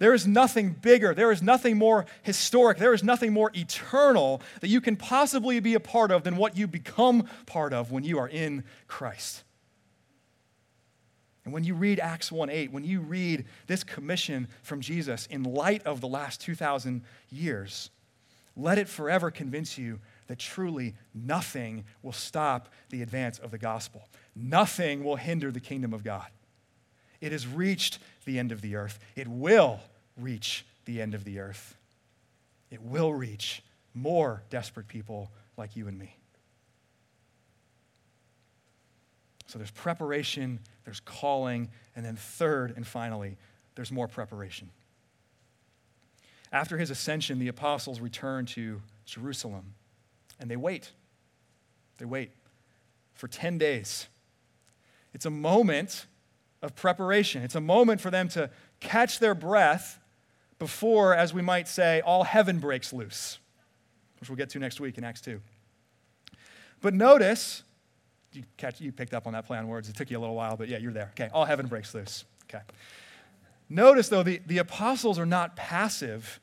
There 0.00 0.14
is 0.14 0.26
nothing 0.26 0.70
bigger. 0.70 1.14
There 1.14 1.30
is 1.30 1.42
nothing 1.42 1.76
more 1.76 2.06
historic. 2.22 2.78
There 2.78 2.94
is 2.94 3.04
nothing 3.04 3.34
more 3.34 3.52
eternal 3.54 4.40
that 4.60 4.68
you 4.68 4.80
can 4.80 4.96
possibly 4.96 5.60
be 5.60 5.74
a 5.74 5.80
part 5.80 6.10
of 6.10 6.24
than 6.24 6.36
what 6.36 6.56
you 6.56 6.66
become 6.66 7.28
part 7.44 7.74
of 7.74 7.92
when 7.92 8.02
you 8.02 8.18
are 8.18 8.28
in 8.28 8.64
Christ. 8.88 9.44
And 11.44 11.54
when 11.54 11.64
you 11.64 11.74
read 11.74 12.00
Acts 12.00 12.30
1 12.30 12.50
8, 12.50 12.72
when 12.72 12.84
you 12.84 13.00
read 13.00 13.46
this 13.66 13.82
commission 13.82 14.48
from 14.62 14.80
Jesus 14.80 15.26
in 15.26 15.42
light 15.42 15.86
of 15.86 16.00
the 16.00 16.08
last 16.08 16.40
2,000 16.40 17.02
years, 17.30 17.90
let 18.56 18.78
it 18.78 18.88
forever 18.88 19.30
convince 19.30 19.78
you 19.78 20.00
that 20.26 20.38
truly 20.38 20.94
nothing 21.14 21.84
will 22.02 22.12
stop 22.12 22.68
the 22.90 23.02
advance 23.02 23.38
of 23.38 23.50
the 23.50 23.58
gospel. 23.58 24.08
Nothing 24.36 25.02
will 25.02 25.16
hinder 25.16 25.50
the 25.50 25.60
kingdom 25.60 25.94
of 25.94 26.04
God. 26.04 26.26
It 27.20 27.32
has 27.32 27.46
reached 27.46 27.98
the 28.24 28.38
end 28.38 28.52
of 28.52 28.60
the 28.60 28.76
earth. 28.76 28.98
It 29.16 29.28
will 29.28 29.80
reach 30.16 30.64
the 30.84 31.00
end 31.00 31.14
of 31.14 31.24
the 31.24 31.38
earth. 31.38 31.76
It 32.70 32.82
will 32.82 33.12
reach 33.12 33.62
more 33.94 34.42
desperate 34.50 34.88
people 34.88 35.30
like 35.56 35.74
you 35.74 35.88
and 35.88 35.98
me. 35.98 36.16
So 39.50 39.58
there's 39.58 39.72
preparation, 39.72 40.60
there's 40.84 41.00
calling, 41.00 41.70
and 41.96 42.06
then 42.06 42.14
third 42.14 42.72
and 42.76 42.86
finally, 42.86 43.36
there's 43.74 43.90
more 43.90 44.06
preparation. 44.06 44.70
After 46.52 46.78
his 46.78 46.88
ascension, 46.88 47.40
the 47.40 47.48
apostles 47.48 47.98
return 47.98 48.46
to 48.46 48.80
Jerusalem 49.06 49.74
and 50.38 50.48
they 50.48 50.54
wait. 50.54 50.92
They 51.98 52.04
wait 52.04 52.30
for 53.12 53.26
10 53.26 53.58
days. 53.58 54.06
It's 55.12 55.26
a 55.26 55.30
moment 55.30 56.06
of 56.62 56.76
preparation, 56.76 57.42
it's 57.42 57.56
a 57.56 57.60
moment 57.60 58.00
for 58.00 58.12
them 58.12 58.28
to 58.28 58.50
catch 58.78 59.18
their 59.18 59.34
breath 59.34 59.98
before, 60.60 61.12
as 61.12 61.34
we 61.34 61.42
might 61.42 61.66
say, 61.66 62.00
all 62.02 62.22
heaven 62.22 62.60
breaks 62.60 62.92
loose, 62.92 63.38
which 64.20 64.30
we'll 64.30 64.36
get 64.36 64.50
to 64.50 64.60
next 64.60 64.78
week 64.78 64.96
in 64.96 65.02
Acts 65.02 65.22
2. 65.22 65.40
But 66.80 66.94
notice, 66.94 67.64
you, 68.32 68.44
catch, 68.56 68.80
you 68.80 68.92
picked 68.92 69.14
up 69.14 69.26
on 69.26 69.32
that 69.32 69.46
play 69.46 69.58
on 69.58 69.68
words. 69.68 69.88
It 69.88 69.96
took 69.96 70.10
you 70.10 70.18
a 70.18 70.20
little 70.20 70.36
while, 70.36 70.56
but 70.56 70.68
yeah, 70.68 70.78
you're 70.78 70.92
there. 70.92 71.10
Okay, 71.12 71.30
all 71.32 71.44
heaven 71.44 71.66
breaks 71.66 71.94
loose. 71.94 72.24
Okay. 72.44 72.62
Notice, 73.68 74.08
though, 74.08 74.22
the, 74.22 74.40
the 74.46 74.58
apostles 74.58 75.18
are 75.18 75.26
not 75.26 75.56
passive 75.56 76.40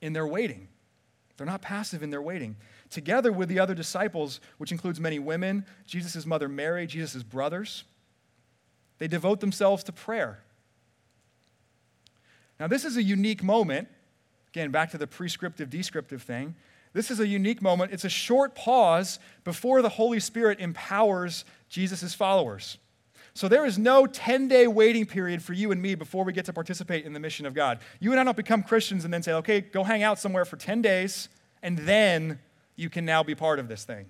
in 0.00 0.12
their 0.12 0.26
waiting. 0.26 0.68
They're 1.36 1.46
not 1.46 1.62
passive 1.62 2.02
in 2.02 2.10
their 2.10 2.22
waiting. 2.22 2.56
Together 2.90 3.32
with 3.32 3.48
the 3.48 3.58
other 3.58 3.74
disciples, 3.74 4.40
which 4.58 4.72
includes 4.72 5.00
many 5.00 5.18
women, 5.18 5.64
Jesus' 5.86 6.26
mother 6.26 6.48
Mary, 6.48 6.86
Jesus' 6.86 7.22
brothers, 7.22 7.84
they 8.98 9.08
devote 9.08 9.40
themselves 9.40 9.82
to 9.84 9.92
prayer. 9.92 10.40
Now, 12.60 12.66
this 12.66 12.84
is 12.84 12.96
a 12.96 13.02
unique 13.02 13.42
moment. 13.42 13.88
Again, 14.50 14.70
back 14.70 14.90
to 14.90 14.98
the 14.98 15.06
prescriptive 15.06 15.70
descriptive 15.70 16.22
thing. 16.22 16.54
This 16.92 17.10
is 17.10 17.20
a 17.20 17.26
unique 17.26 17.62
moment. 17.62 17.92
It's 17.92 18.04
a 18.04 18.10
short 18.10 18.54
pause 18.54 19.18
before 19.44 19.80
the 19.82 19.88
Holy 19.88 20.20
Spirit 20.20 20.60
empowers 20.60 21.44
Jesus' 21.68 22.14
followers. 22.14 22.78
So 23.32 23.48
there 23.48 23.64
is 23.64 23.78
no 23.78 24.06
10 24.06 24.48
day 24.48 24.66
waiting 24.66 25.06
period 25.06 25.42
for 25.42 25.52
you 25.52 25.70
and 25.70 25.80
me 25.80 25.94
before 25.94 26.24
we 26.24 26.32
get 26.32 26.46
to 26.46 26.52
participate 26.52 27.04
in 27.04 27.12
the 27.12 27.20
mission 27.20 27.46
of 27.46 27.54
God. 27.54 27.78
You 28.00 28.10
and 28.10 28.20
I 28.20 28.24
don't 28.24 28.36
become 28.36 28.62
Christians 28.62 29.04
and 29.04 29.14
then 29.14 29.22
say, 29.22 29.32
okay, 29.34 29.60
go 29.60 29.84
hang 29.84 30.02
out 30.02 30.18
somewhere 30.18 30.44
for 30.44 30.56
10 30.56 30.82
days, 30.82 31.28
and 31.62 31.78
then 31.78 32.40
you 32.74 32.90
can 32.90 33.04
now 33.04 33.22
be 33.22 33.34
part 33.34 33.58
of 33.58 33.68
this 33.68 33.84
thing. 33.84 34.06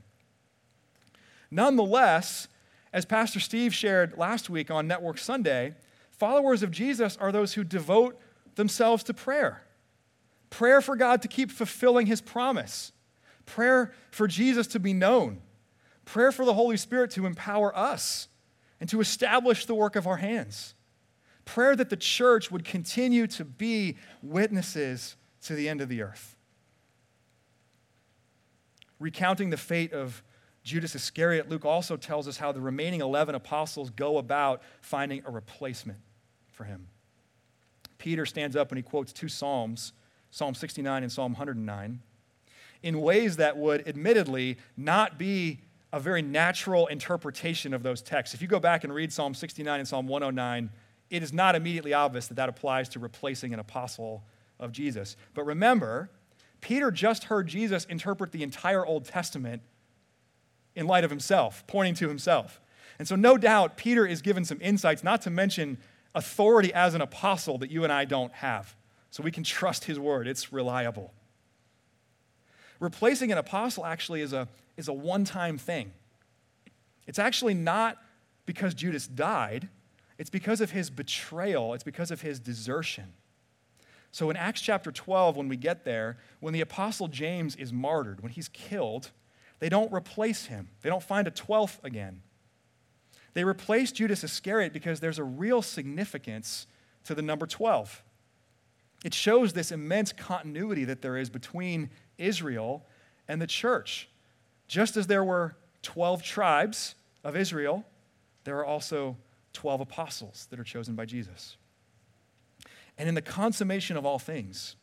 Nonetheless, 1.51 2.49
as 2.93 3.05
Pastor 3.05 3.41
Steve 3.41 3.75
shared 3.75 4.17
last 4.17 4.49
week 4.49 4.71
on 4.71 4.87
Network 4.87 5.19
Sunday, 5.19 5.75
followers 6.11 6.63
of 6.63 6.71
Jesus 6.71 7.17
are 7.19 7.31
those 7.31 7.55
who 7.55 7.65
devote 7.65 8.19
themselves 8.55 9.03
to 9.05 9.15
prayer. 9.15 9.63
Prayer 10.51 10.81
for 10.81 10.97
God 10.97 11.23
to 11.23 11.29
keep 11.29 11.51
fulfilling 11.51 12.07
his 12.07 12.21
promise. 12.21 12.93
Prayer 13.47 13.93
for 14.11 14.27
Jesus 14.27 14.67
to 14.69 14.81
be 14.81 14.93
known. 14.93 15.41
Prayer 16.05 16.33
for 16.33 16.45
the 16.45 16.55
Holy 16.55 16.77
Spirit 16.77 17.13
to 17.13 17.25
empower 17.25 17.77
us 17.77 18.29
and 18.81 18.89
to 18.91 19.01
establish 19.01 19.67
the 19.67 19.75
work 19.75 19.97
of 19.97 20.07
our 20.07 20.17
hands. 20.17 20.75
Prayer 21.45 21.77
that 21.77 21.91
the 21.91 21.97
church 21.97 22.51
would 22.51 22.65
continue 22.65 23.27
to 23.29 23.45
be 23.45 23.97
witnesses 24.23 25.17
to 25.43 25.55
the 25.55 25.69
end 25.69 25.81
of 25.81 25.89
the 25.89 26.03
earth. 26.03 26.37
Recounting 28.99 29.51
the 29.51 29.57
fate 29.57 29.93
of 29.93 30.23
Judas 30.63 30.95
Iscariot, 30.95 31.49
Luke 31.49 31.65
also 31.65 31.97
tells 31.97 32.29
us 32.29 32.37
how 32.37 32.53
the 32.53 32.61
remaining 32.61 33.01
11 33.01 33.35
apostles 33.35 33.91
go 33.91 34.19
about 34.19 34.63
finding 34.81 35.23
a 35.25 35.31
replacement 35.31 35.99
for 36.49 36.65
him. 36.65 36.89
Peter 37.99 38.27
stands 38.27 38.57
up 38.57 38.71
and 38.71 38.77
he 38.77 38.83
quotes 38.83 39.13
two 39.13 39.29
Psalms, 39.29 39.93
Psalm 40.31 40.55
69 40.55 41.03
and 41.03 41.11
Psalm 41.11 41.33
109, 41.33 42.01
in 42.83 43.01
ways 43.01 43.37
that 43.37 43.57
would 43.57 43.87
admittedly 43.87 44.57
not 44.77 45.19
be 45.19 45.61
a 45.93 46.01
very 46.01 46.23
natural 46.23 46.87
interpretation 46.87 47.75
of 47.75 47.83
those 47.83 48.01
texts. 48.01 48.35
If 48.35 48.41
you 48.41 48.49
go 48.49 48.61
back 48.61 48.85
and 48.85 48.95
read 48.95 49.13
Psalm 49.13 49.35
69 49.35 49.81
and 49.81 49.89
Psalm 49.89 50.07
109, 50.07 50.71
it 51.11 51.23
is 51.23 51.33
not 51.33 51.57
immediately 51.57 51.93
obvious 51.93 52.29
that 52.29 52.35
that 52.35 52.49
applies 52.49 52.89
to 52.91 53.01
replacing 53.01 53.53
an 53.53 53.61
apostle 53.61 54.23
of 54.61 54.71
Jesus. 54.71 55.17
But 55.35 55.45
remember, 55.45 56.11
Peter 56.61 56.91
just 56.91 57.25
heard 57.25 57.49
Jesus 57.49 57.85
interpret 57.87 58.33
the 58.33 58.43
entire 58.43 58.87
Old 58.87 59.05
Testament 59.05 59.63
in 60.77 60.87
light 60.87 61.03
of 61.03 61.11
himself, 61.11 61.65
pointing 61.67 61.95
to 61.95 62.09
himself. 62.09 62.61
And 62.99 63.09
so, 63.09 63.17
no 63.17 63.37
doubt, 63.37 63.77
Peter 63.77 64.07
is 64.07 64.23
given 64.23 64.45
some 64.45 64.59
insights, 64.61 65.03
not 65.03 65.23
to 65.23 65.31
mention 65.31 65.79
authority 66.15 66.73
as 66.73 66.95
an 66.95 67.01
apostle 67.01 67.59
that 67.59 67.71
you 67.71 67.83
and 67.83 67.93
I 67.93 68.05
don't 68.05 68.33
have. 68.35 68.77
So 69.11 69.23
we 69.23 69.31
can 69.31 69.45
trust 69.45 69.85
his 69.85 69.99
word, 69.99 70.27
it's 70.27 70.53
reliable. 70.53 71.13
Replacing 72.79 73.31
an 73.31 73.39
apostle 73.39 73.85
actually 73.85 74.23
is 74.23 74.33
a, 74.33 74.49
is 74.77 74.89
a 74.89 74.93
one 74.93 75.25
time 75.25 75.59
thing. 75.59 75.93
It's 77.07 77.19
actually 77.19 77.55
not 77.55 77.99
because 78.47 78.73
Judas 78.75 79.07
died, 79.07 79.69
it's 80.19 80.31
because 80.31 80.61
of 80.61 80.71
his 80.71 80.91
betrayal, 80.91 81.75
it's 81.75 81.85
because 81.85 82.11
of 82.11 82.23
his 82.23 82.41
desertion. 82.41 83.13
So 84.13 84.29
in 84.31 84.37
Acts 84.37 84.61
chapter 84.61 84.91
12, 84.91 85.37
when 85.37 85.49
we 85.49 85.57
get 85.57 85.85
there, 85.85 86.19
when 86.41 86.53
the 86.53 86.61
apostle 86.61 87.09
James 87.09 87.55
is 87.57 87.73
martyred, 87.73 88.23
when 88.23 88.33
he's 88.33 88.49
killed, 88.49 89.11
they 89.61 89.69
don't 89.69 89.93
replace 89.93 90.47
him. 90.47 90.69
They 90.83 90.89
don't 90.89 91.03
find 91.03 91.29
a 91.29 91.31
12th 91.31 91.83
again. 91.85 92.23
They 93.35 93.45
replace 93.45 93.93
Judas 93.93 94.25
Iscariot 94.25 94.73
because 94.73 95.01
there's 95.01 95.19
a 95.19 95.25
real 95.25 95.63
significance 95.63 96.67
to 97.05 97.15
the 97.15 97.23
number 97.23 97.47
12. 97.47 98.03
It 99.05 99.15
shows 99.15 99.53
this 99.53 99.73
immense 99.73 100.13
continuity 100.13 100.85
that 100.85 101.03
there 101.03 101.17
is 101.17 101.31
between 101.31 101.91
Israel 102.19 102.85
and 103.29 103.41
the 103.41 103.47
church. 103.47 104.09
Just 104.69 104.97
as 104.97 105.07
there 105.07 105.25
were 105.25 105.57
12 105.83 106.23
tribes 106.23 106.95
of 107.25 107.37
Israel, 107.37 107.85
there 108.45 108.59
are 108.59 108.65
also 108.65 109.17
12 109.53 109.81
apostles 109.81 110.47
that 110.51 110.61
are 110.61 110.65
chosen 110.65 110.95
by 110.95 111.07
Jesus. 111.07 111.57
And 112.99 113.09
in 113.09 113.15
the 113.15 113.23
consummation 113.23 113.97
of 113.97 114.05
all 114.05 114.19
things, 114.19 114.77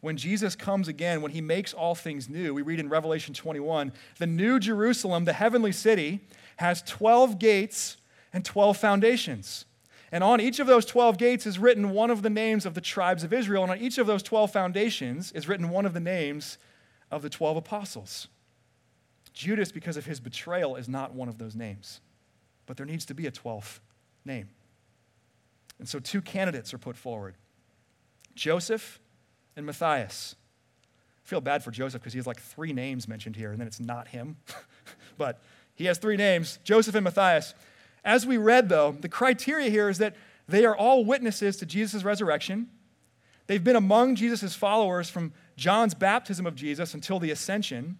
when 0.00 0.16
Jesus 0.16 0.54
comes 0.54 0.88
again, 0.88 1.20
when 1.22 1.32
he 1.32 1.40
makes 1.40 1.74
all 1.74 1.94
things 1.94 2.28
new, 2.28 2.54
we 2.54 2.62
read 2.62 2.80
in 2.80 2.88
Revelation 2.88 3.34
21 3.34 3.92
the 4.18 4.26
new 4.26 4.58
Jerusalem, 4.58 5.24
the 5.24 5.32
heavenly 5.32 5.72
city, 5.72 6.20
has 6.56 6.82
12 6.82 7.38
gates 7.38 7.96
and 8.32 8.44
12 8.44 8.76
foundations. 8.76 9.64
And 10.10 10.24
on 10.24 10.40
each 10.40 10.58
of 10.58 10.66
those 10.66 10.86
12 10.86 11.18
gates 11.18 11.46
is 11.46 11.58
written 11.58 11.90
one 11.90 12.10
of 12.10 12.22
the 12.22 12.30
names 12.30 12.64
of 12.64 12.74
the 12.74 12.80
tribes 12.80 13.24
of 13.24 13.32
Israel. 13.32 13.62
And 13.62 13.72
on 13.72 13.78
each 13.78 13.98
of 13.98 14.06
those 14.06 14.22
12 14.22 14.50
foundations 14.50 15.32
is 15.32 15.48
written 15.48 15.68
one 15.68 15.84
of 15.84 15.92
the 15.92 16.00
names 16.00 16.58
of 17.10 17.22
the 17.22 17.28
12 17.28 17.58
apostles. 17.58 18.28
Judas, 19.32 19.70
because 19.70 19.96
of 19.96 20.06
his 20.06 20.18
betrayal, 20.18 20.76
is 20.76 20.88
not 20.88 21.14
one 21.14 21.28
of 21.28 21.38
those 21.38 21.54
names. 21.54 22.00
But 22.66 22.76
there 22.76 22.86
needs 22.86 23.04
to 23.06 23.14
be 23.14 23.26
a 23.26 23.30
12th 23.30 23.80
name. 24.24 24.48
And 25.78 25.88
so 25.88 25.98
two 25.98 26.20
candidates 26.20 26.74
are 26.74 26.78
put 26.78 26.96
forward 26.96 27.34
Joseph 28.34 29.00
and 29.56 29.66
Matthias. 29.66 30.34
I 31.24 31.28
feel 31.28 31.40
bad 31.40 31.62
for 31.62 31.70
Joseph 31.70 32.00
because 32.00 32.14
he 32.14 32.18
has 32.18 32.26
like 32.26 32.40
three 32.40 32.72
names 32.72 33.06
mentioned 33.06 33.36
here, 33.36 33.50
and 33.50 33.60
then 33.60 33.66
it's 33.66 33.80
not 33.80 34.08
him. 34.08 34.36
but 35.18 35.40
he 35.74 35.84
has 35.84 35.98
three 35.98 36.16
names 36.16 36.58
Joseph 36.64 36.94
and 36.94 37.04
Matthias. 37.04 37.54
As 38.08 38.24
we 38.24 38.38
read, 38.38 38.70
though, 38.70 38.92
the 38.92 39.08
criteria 39.10 39.68
here 39.68 39.90
is 39.90 39.98
that 39.98 40.16
they 40.48 40.64
are 40.64 40.74
all 40.74 41.04
witnesses 41.04 41.58
to 41.58 41.66
Jesus' 41.66 42.04
resurrection. 42.04 42.70
They've 43.48 43.62
been 43.62 43.76
among 43.76 44.14
Jesus' 44.14 44.54
followers 44.54 45.10
from 45.10 45.34
John's 45.58 45.92
baptism 45.92 46.46
of 46.46 46.54
Jesus 46.54 46.94
until 46.94 47.18
the 47.18 47.30
ascension. 47.30 47.98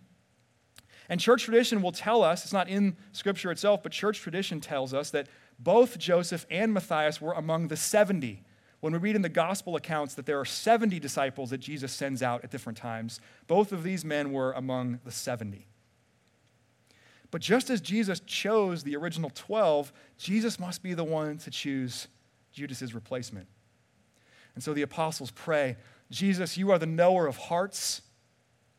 And 1.11 1.21
church 1.21 1.42
tradition 1.44 1.83
will 1.83 1.92
tell 1.92 2.23
us, 2.23 2.42
it's 2.44 2.55
not 2.55 2.71
in 2.71 2.97
Scripture 3.12 3.51
itself, 3.51 3.83
but 3.83 3.92
church 3.92 4.21
tradition 4.21 4.62
tells 4.62 4.94
us 4.94 5.11
that 5.11 5.27
both 5.59 5.99
Joseph 5.99 6.47
and 6.51 6.73
Matthias 6.73 7.21
were 7.21 7.35
among 7.35 7.68
the 7.68 7.77
70. 7.77 8.42
When 8.81 8.94
we 8.94 8.99
read 8.99 9.14
in 9.14 9.21
the 9.21 9.29
gospel 9.29 9.77
accounts 9.77 10.14
that 10.14 10.25
there 10.25 10.40
are 10.40 10.47
70 10.47 10.99
disciples 11.01 11.51
that 11.51 11.59
Jesus 11.59 11.92
sends 11.92 12.23
out 12.23 12.42
at 12.44 12.51
different 12.51 12.79
times, 12.79 13.21
both 13.47 13.73
of 13.73 13.83
these 13.83 14.07
men 14.07 14.33
were 14.33 14.53
among 14.53 15.01
the 15.05 15.12
70. 15.12 15.66
But 17.31 17.43
just 17.43 17.69
as 17.69 17.81
Jesus 17.81 18.21
chose 18.21 18.83
the 18.83 18.97
original 18.97 19.31
12, 19.35 19.93
Jesus 20.17 20.59
must 20.59 20.83
be 20.83 20.95
the 20.95 21.05
one 21.05 21.38
to 21.38 21.51
choose 21.51 22.09
Judas's 22.53 22.95
replacement. 22.95 23.47
And 24.55 24.64
so 24.64 24.73
the 24.73 24.83
apostles 24.83 25.31
pray, 25.31 25.77
Jesus, 26.11 26.57
you 26.57 26.71
are 26.71 26.79
the 26.79 26.87
knower 26.87 27.27
of 27.27 27.37
hearts. 27.37 28.03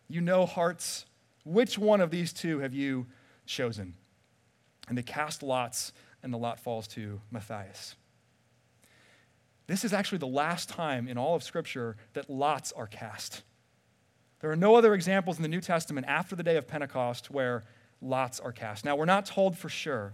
You 0.08 0.22
know 0.22 0.46
hearts. 0.46 1.06
Which 1.46 1.78
one 1.78 2.02
of 2.02 2.12
these 2.12 2.34
two 2.34 2.60
have 2.60 2.74
you 2.74 3.06
chosen? 3.46 3.94
And 4.88 4.98
they 4.98 5.04
cast 5.04 5.44
lots, 5.44 5.94
and 6.24 6.34
the 6.34 6.38
lot 6.38 6.60
falls 6.60 6.88
to 6.90 7.22
Matthias. 7.32 7.96
This 9.68 9.86
is 9.86 9.94
actually 9.94 10.18
the 10.18 10.28
last 10.28 10.68
time 10.68 11.08
in 11.08 11.18
all 11.20 11.36
of 11.36 11.44
Scripture 11.44 11.96
that 12.14 12.28
lots 12.28 12.72
are 12.72 12.88
cast. 12.88 13.44
There 14.40 14.50
are 14.50 14.56
no 14.56 14.76
other 14.76 14.96
examples 14.96 15.38
in 15.38 15.44
the 15.44 15.50
New 15.50 15.62
Testament 15.62 16.08
after 16.08 16.36
the 16.36 16.44
day 16.44 16.58
of 16.58 16.68
Pentecost 16.68 17.30
where 17.30 17.66
lots 18.02 18.40
are 18.40 18.52
cast. 18.52 18.86
Now, 18.86 18.96
we're 18.96 19.06
not 19.06 19.26
told 19.26 19.58
for 19.58 19.70
sure, 19.70 20.14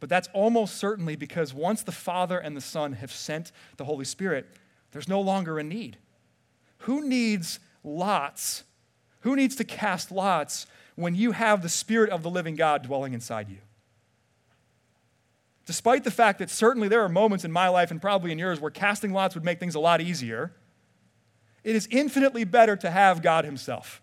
but 0.00 0.08
that's 0.08 0.28
almost 0.32 0.76
certainly 0.76 1.16
because 1.16 1.52
once 1.52 1.82
the 1.82 1.92
Father 1.92 2.38
and 2.38 2.56
the 2.56 2.60
Son 2.60 2.94
have 2.94 3.12
sent 3.12 3.52
the 3.76 3.84
Holy 3.84 4.04
Spirit, 4.04 4.46
there's 4.92 5.08
no 5.08 5.20
longer 5.20 5.58
a 5.58 5.62
need. 5.62 5.98
Who 6.78 7.06
needs 7.06 7.60
lots? 7.84 8.64
Who 9.20 9.36
needs 9.36 9.56
to 9.56 9.64
cast 9.64 10.10
lots 10.10 10.66
when 10.94 11.14
you 11.14 11.32
have 11.32 11.62
the 11.62 11.68
Spirit 11.68 12.10
of 12.10 12.22
the 12.22 12.30
living 12.30 12.54
God 12.56 12.82
dwelling 12.82 13.12
inside 13.12 13.48
you? 13.48 13.58
Despite 15.66 16.04
the 16.04 16.10
fact 16.10 16.38
that 16.38 16.48
certainly 16.48 16.88
there 16.88 17.02
are 17.02 17.10
moments 17.10 17.44
in 17.44 17.52
my 17.52 17.68
life 17.68 17.90
and 17.90 18.00
probably 18.00 18.32
in 18.32 18.38
yours 18.38 18.58
where 18.58 18.70
casting 18.70 19.12
lots 19.12 19.34
would 19.34 19.44
make 19.44 19.60
things 19.60 19.74
a 19.74 19.80
lot 19.80 20.00
easier, 20.00 20.52
it 21.62 21.76
is 21.76 21.86
infinitely 21.90 22.44
better 22.44 22.74
to 22.76 22.90
have 22.90 23.20
God 23.20 23.44
Himself. 23.44 24.00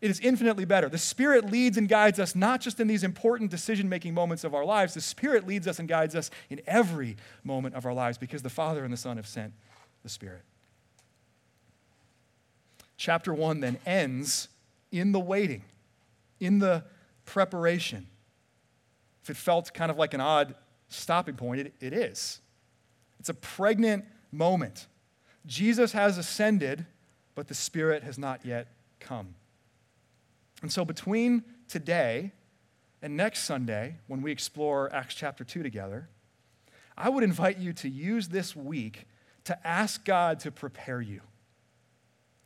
It 0.00 0.10
is 0.10 0.20
infinitely 0.20 0.66
better. 0.66 0.88
The 0.88 0.98
Spirit 0.98 1.50
leads 1.50 1.78
and 1.78 1.88
guides 1.88 2.20
us 2.20 2.34
not 2.34 2.60
just 2.60 2.80
in 2.80 2.86
these 2.86 3.02
important 3.02 3.50
decision 3.50 3.88
making 3.88 4.12
moments 4.12 4.44
of 4.44 4.54
our 4.54 4.64
lives, 4.64 4.94
the 4.94 5.00
Spirit 5.00 5.46
leads 5.46 5.66
us 5.66 5.78
and 5.78 5.88
guides 5.88 6.14
us 6.14 6.30
in 6.50 6.60
every 6.66 7.16
moment 7.44 7.74
of 7.74 7.86
our 7.86 7.94
lives 7.94 8.18
because 8.18 8.42
the 8.42 8.50
Father 8.50 8.84
and 8.84 8.92
the 8.92 8.98
Son 8.98 9.16
have 9.16 9.26
sent 9.26 9.54
the 10.02 10.08
Spirit. 10.08 10.42
Chapter 12.98 13.32
1 13.32 13.60
then 13.60 13.78
ends 13.86 14.48
in 14.92 15.12
the 15.12 15.20
waiting, 15.20 15.62
in 16.40 16.58
the 16.58 16.84
preparation. 17.24 18.06
If 19.22 19.30
it 19.30 19.36
felt 19.36 19.72
kind 19.72 19.90
of 19.90 19.96
like 19.96 20.14
an 20.14 20.20
odd 20.20 20.54
stopping 20.88 21.36
point, 21.36 21.60
it, 21.60 21.74
it 21.80 21.92
is. 21.92 22.40
It's 23.18 23.28
a 23.30 23.34
pregnant 23.34 24.04
moment. 24.30 24.86
Jesus 25.46 25.92
has 25.92 26.18
ascended, 26.18 26.84
but 27.34 27.48
the 27.48 27.54
Spirit 27.54 28.02
has 28.02 28.18
not 28.18 28.44
yet 28.44 28.68
come. 29.00 29.34
And 30.62 30.72
so, 30.72 30.84
between 30.84 31.44
today 31.68 32.32
and 33.02 33.16
next 33.16 33.44
Sunday, 33.44 33.96
when 34.06 34.22
we 34.22 34.32
explore 34.32 34.92
Acts 34.92 35.14
chapter 35.14 35.44
2 35.44 35.62
together, 35.62 36.08
I 36.96 37.08
would 37.08 37.22
invite 37.22 37.58
you 37.58 37.72
to 37.74 37.88
use 37.88 38.28
this 38.28 38.56
week 38.56 39.06
to 39.44 39.66
ask 39.66 40.04
God 40.04 40.40
to 40.40 40.50
prepare 40.50 41.00
you. 41.00 41.20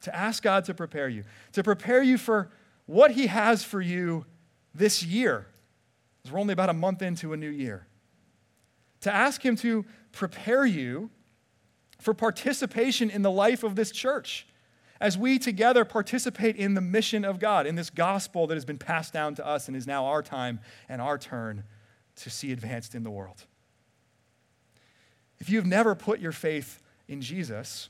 To 0.03 0.15
ask 0.15 0.43
God 0.43 0.65
to 0.65 0.75
prepare 0.75 1.09
you. 1.09 1.25
To 1.53 1.63
prepare 1.63 2.03
you 2.03 2.19
for 2.19 2.51
what 2.87 3.13
He 3.13 3.29
has 3.29 3.63
for 3.63 3.81
you 3.81 4.27
this 4.75 5.03
year. 5.03 5.47
Because 6.19 6.33
we're 6.33 6.41
only 6.41 6.53
about 6.53 6.69
a 6.69 6.75
month 6.75 7.03
into 7.03 7.33
a 7.33 7.37
new 7.37 7.49
year. 7.49 7.87
To 9.03 9.13
ask 9.13 9.45
Him 9.45 9.57
to 9.57 9.85
prepare 10.13 10.67
you 10.67 11.11
for 12.01 12.13
participation 12.13 13.09
in 13.09 13.23
the 13.23 13.31
life 13.31 13.63
of 13.63 13.77
this 13.77 13.93
church 13.93 14.47
as 15.01 15.17
we 15.17 15.39
together 15.39 15.85
participate 15.85 16.57
in 16.57 16.75
the 16.75 16.81
mission 16.81 17.25
of 17.25 17.39
God, 17.39 17.67
in 17.67 17.75
this 17.75 17.91
gospel 17.91 18.47
that 18.47 18.55
has 18.55 18.65
been 18.65 18.79
passed 18.79 19.13
down 19.13 19.35
to 19.37 19.47
us 19.47 19.67
and 19.67 19.77
is 19.77 19.87
now 19.87 20.07
our 20.07 20.23
time 20.23 20.61
and 20.89 21.01
our 21.01 21.17
turn 21.17 21.65
to 22.17 22.31
see 22.31 22.53
advanced 22.53 22.95
in 22.95 23.03
the 23.03 23.11
world. 23.11 23.47
If 25.39 25.49
you've 25.49 25.67
never 25.67 25.95
put 25.95 26.21
your 26.21 26.33
faith 26.33 26.83
in 27.09 27.23
Jesus, 27.23 27.89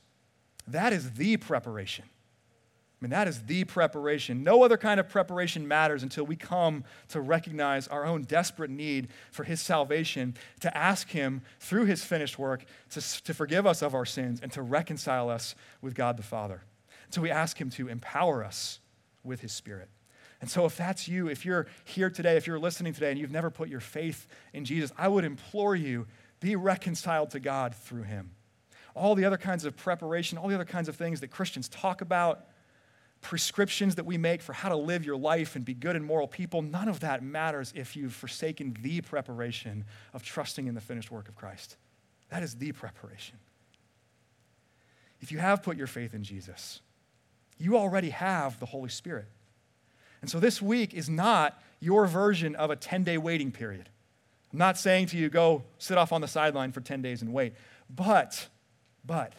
that 0.68 0.92
is 0.92 1.12
the 1.12 1.36
preparation. 1.36 2.04
I 3.00 3.04
mean, 3.04 3.10
that 3.10 3.28
is 3.28 3.42
the 3.44 3.64
preparation. 3.64 4.44
No 4.44 4.62
other 4.62 4.76
kind 4.76 5.00
of 5.00 5.08
preparation 5.08 5.66
matters 5.66 6.02
until 6.02 6.24
we 6.24 6.36
come 6.36 6.84
to 7.08 7.20
recognize 7.20 7.88
our 7.88 8.04
own 8.04 8.22
desperate 8.22 8.70
need 8.70 9.08
for 9.32 9.42
His 9.42 9.60
salvation, 9.60 10.34
to 10.60 10.76
ask 10.76 11.08
Him 11.08 11.40
through 11.58 11.86
His 11.86 12.04
finished 12.04 12.38
work 12.38 12.66
to, 12.90 13.22
to 13.22 13.32
forgive 13.32 13.66
us 13.66 13.80
of 13.80 13.94
our 13.94 14.04
sins 14.04 14.40
and 14.42 14.52
to 14.52 14.60
reconcile 14.60 15.30
us 15.30 15.54
with 15.80 15.94
God 15.94 16.18
the 16.18 16.22
Father. 16.22 16.62
So 17.10 17.20
we 17.20 17.30
ask 17.30 17.60
Him 17.60 17.70
to 17.70 17.88
empower 17.88 18.44
us 18.44 18.80
with 19.24 19.40
His 19.40 19.52
Spirit. 19.52 19.88
And 20.40 20.50
so, 20.50 20.64
if 20.64 20.76
that's 20.76 21.06
you, 21.06 21.28
if 21.28 21.44
you're 21.44 21.66
here 21.84 22.08
today, 22.08 22.36
if 22.36 22.46
you're 22.46 22.58
listening 22.58 22.94
today 22.94 23.10
and 23.10 23.18
you've 23.18 23.30
never 23.30 23.50
put 23.50 23.68
your 23.68 23.80
faith 23.80 24.26
in 24.54 24.64
Jesus, 24.64 24.90
I 24.96 25.08
would 25.08 25.24
implore 25.24 25.76
you 25.76 26.06
be 26.40 26.56
reconciled 26.56 27.30
to 27.30 27.40
God 27.40 27.74
through 27.74 28.04
Him. 28.04 28.30
All 28.94 29.14
the 29.14 29.26
other 29.26 29.36
kinds 29.36 29.64
of 29.64 29.76
preparation, 29.76 30.38
all 30.38 30.48
the 30.48 30.54
other 30.54 30.64
kinds 30.64 30.88
of 30.88 30.96
things 30.96 31.20
that 31.20 31.28
Christians 31.28 31.68
talk 31.68 32.00
about, 32.00 32.46
prescriptions 33.20 33.96
that 33.96 34.06
we 34.06 34.16
make 34.16 34.40
for 34.40 34.54
how 34.54 34.70
to 34.70 34.76
live 34.76 35.04
your 35.04 35.16
life 35.16 35.56
and 35.56 35.64
be 35.64 35.74
good 35.74 35.94
and 35.94 36.04
moral 36.04 36.26
people, 36.26 36.62
none 36.62 36.88
of 36.88 37.00
that 37.00 37.22
matters 37.22 37.72
if 37.76 37.94
you've 37.94 38.14
forsaken 38.14 38.76
the 38.80 39.02
preparation 39.02 39.84
of 40.14 40.22
trusting 40.22 40.66
in 40.66 40.74
the 40.74 40.80
finished 40.80 41.10
work 41.10 41.28
of 41.28 41.34
Christ. 41.34 41.76
That 42.30 42.42
is 42.42 42.54
the 42.54 42.72
preparation. 42.72 43.36
If 45.20 45.30
you 45.30 45.38
have 45.38 45.62
put 45.62 45.76
your 45.76 45.86
faith 45.86 46.14
in 46.14 46.24
Jesus, 46.24 46.80
you 47.60 47.76
already 47.76 48.10
have 48.10 48.58
the 48.58 48.66
Holy 48.66 48.88
Spirit. 48.88 49.26
And 50.22 50.30
so 50.30 50.40
this 50.40 50.60
week 50.60 50.94
is 50.94 51.08
not 51.08 51.62
your 51.78 52.06
version 52.06 52.56
of 52.56 52.70
a 52.70 52.76
10 52.76 53.04
day 53.04 53.18
waiting 53.18 53.52
period. 53.52 53.88
I'm 54.52 54.58
not 54.58 54.78
saying 54.78 55.06
to 55.08 55.16
you, 55.16 55.28
go 55.28 55.62
sit 55.78 55.96
off 55.96 56.12
on 56.12 56.20
the 56.20 56.28
sideline 56.28 56.72
for 56.72 56.80
10 56.80 57.02
days 57.02 57.22
and 57.22 57.32
wait. 57.32 57.54
But, 57.88 58.48
but, 59.04 59.34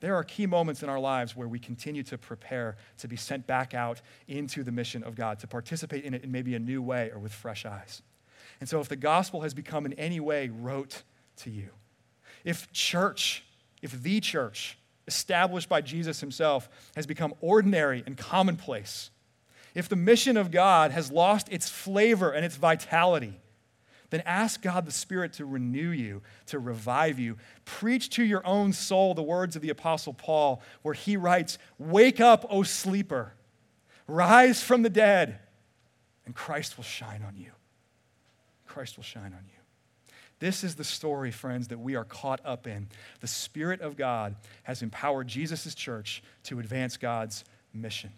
there 0.00 0.14
are 0.14 0.22
key 0.22 0.44
moments 0.44 0.82
in 0.82 0.90
our 0.90 1.00
lives 1.00 1.34
where 1.34 1.48
we 1.48 1.58
continue 1.58 2.02
to 2.04 2.18
prepare 2.18 2.76
to 2.98 3.08
be 3.08 3.16
sent 3.16 3.46
back 3.46 3.72
out 3.72 4.02
into 4.28 4.62
the 4.62 4.70
mission 4.70 5.02
of 5.02 5.14
God, 5.14 5.38
to 5.38 5.46
participate 5.46 6.04
in 6.04 6.12
it 6.12 6.24
in 6.24 6.30
maybe 6.30 6.54
a 6.54 6.58
new 6.58 6.82
way 6.82 7.10
or 7.10 7.18
with 7.18 7.32
fresh 7.32 7.64
eyes. 7.64 8.02
And 8.60 8.68
so, 8.68 8.80
if 8.80 8.88
the 8.88 8.96
gospel 8.96 9.40
has 9.40 9.54
become 9.54 9.86
in 9.86 9.94
any 9.94 10.20
way 10.20 10.50
rote 10.50 11.04
to 11.38 11.50
you, 11.50 11.70
if 12.44 12.70
church, 12.72 13.44
if 13.80 14.02
the 14.02 14.20
church 14.20 14.76
established 15.06 15.68
by 15.68 15.80
Jesus 15.80 16.20
himself 16.20 16.68
has 16.96 17.06
become 17.06 17.34
ordinary 17.40 18.02
and 18.06 18.16
commonplace, 18.16 19.10
if 19.74 19.88
the 19.88 19.96
mission 19.96 20.36
of 20.36 20.50
God 20.50 20.92
has 20.92 21.10
lost 21.10 21.48
its 21.50 21.68
flavor 21.68 22.30
and 22.30 22.44
its 22.44 22.56
vitality, 22.56 23.40
then 24.10 24.22
ask 24.26 24.62
God 24.62 24.86
the 24.86 24.92
Spirit 24.92 25.32
to 25.34 25.44
renew 25.44 25.90
you, 25.90 26.22
to 26.46 26.60
revive 26.60 27.18
you. 27.18 27.36
Preach 27.64 28.10
to 28.10 28.22
your 28.22 28.46
own 28.46 28.72
soul 28.72 29.14
the 29.14 29.22
words 29.22 29.56
of 29.56 29.62
the 29.62 29.70
Apostle 29.70 30.14
Paul, 30.14 30.62
where 30.82 30.94
he 30.94 31.16
writes, 31.16 31.58
Wake 31.78 32.20
up, 32.20 32.46
O 32.48 32.62
sleeper, 32.62 33.32
rise 34.06 34.62
from 34.62 34.82
the 34.82 34.90
dead, 34.90 35.40
and 36.26 36.34
Christ 36.34 36.76
will 36.76 36.84
shine 36.84 37.24
on 37.26 37.36
you. 37.36 37.50
Christ 38.66 38.96
will 38.96 39.04
shine 39.04 39.32
on 39.32 39.44
you. 39.46 39.63
This 40.40 40.64
is 40.64 40.74
the 40.74 40.84
story, 40.84 41.30
friends, 41.30 41.68
that 41.68 41.78
we 41.78 41.94
are 41.94 42.04
caught 42.04 42.40
up 42.44 42.66
in. 42.66 42.88
The 43.20 43.26
Spirit 43.26 43.80
of 43.80 43.96
God 43.96 44.34
has 44.64 44.82
empowered 44.82 45.28
Jesus' 45.28 45.74
church 45.74 46.22
to 46.44 46.58
advance 46.58 46.96
God's 46.96 47.44
mission. 47.72 48.10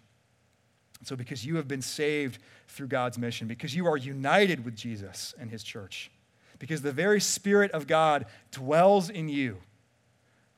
So, 1.03 1.15
because 1.15 1.45
you 1.45 1.57
have 1.57 1.67
been 1.67 1.81
saved 1.81 2.39
through 2.67 2.87
God's 2.87 3.17
mission, 3.19 3.47
because 3.47 3.75
you 3.75 3.85
are 3.85 3.97
united 3.97 4.65
with 4.65 4.75
Jesus 4.75 5.35
and 5.39 5.51
his 5.51 5.61
church, 5.63 6.09
because 6.57 6.81
the 6.81 6.91
very 6.91 7.21
Spirit 7.21 7.71
of 7.71 7.85
God 7.85 8.25
dwells 8.51 9.11
in 9.11 9.29
you, 9.29 9.57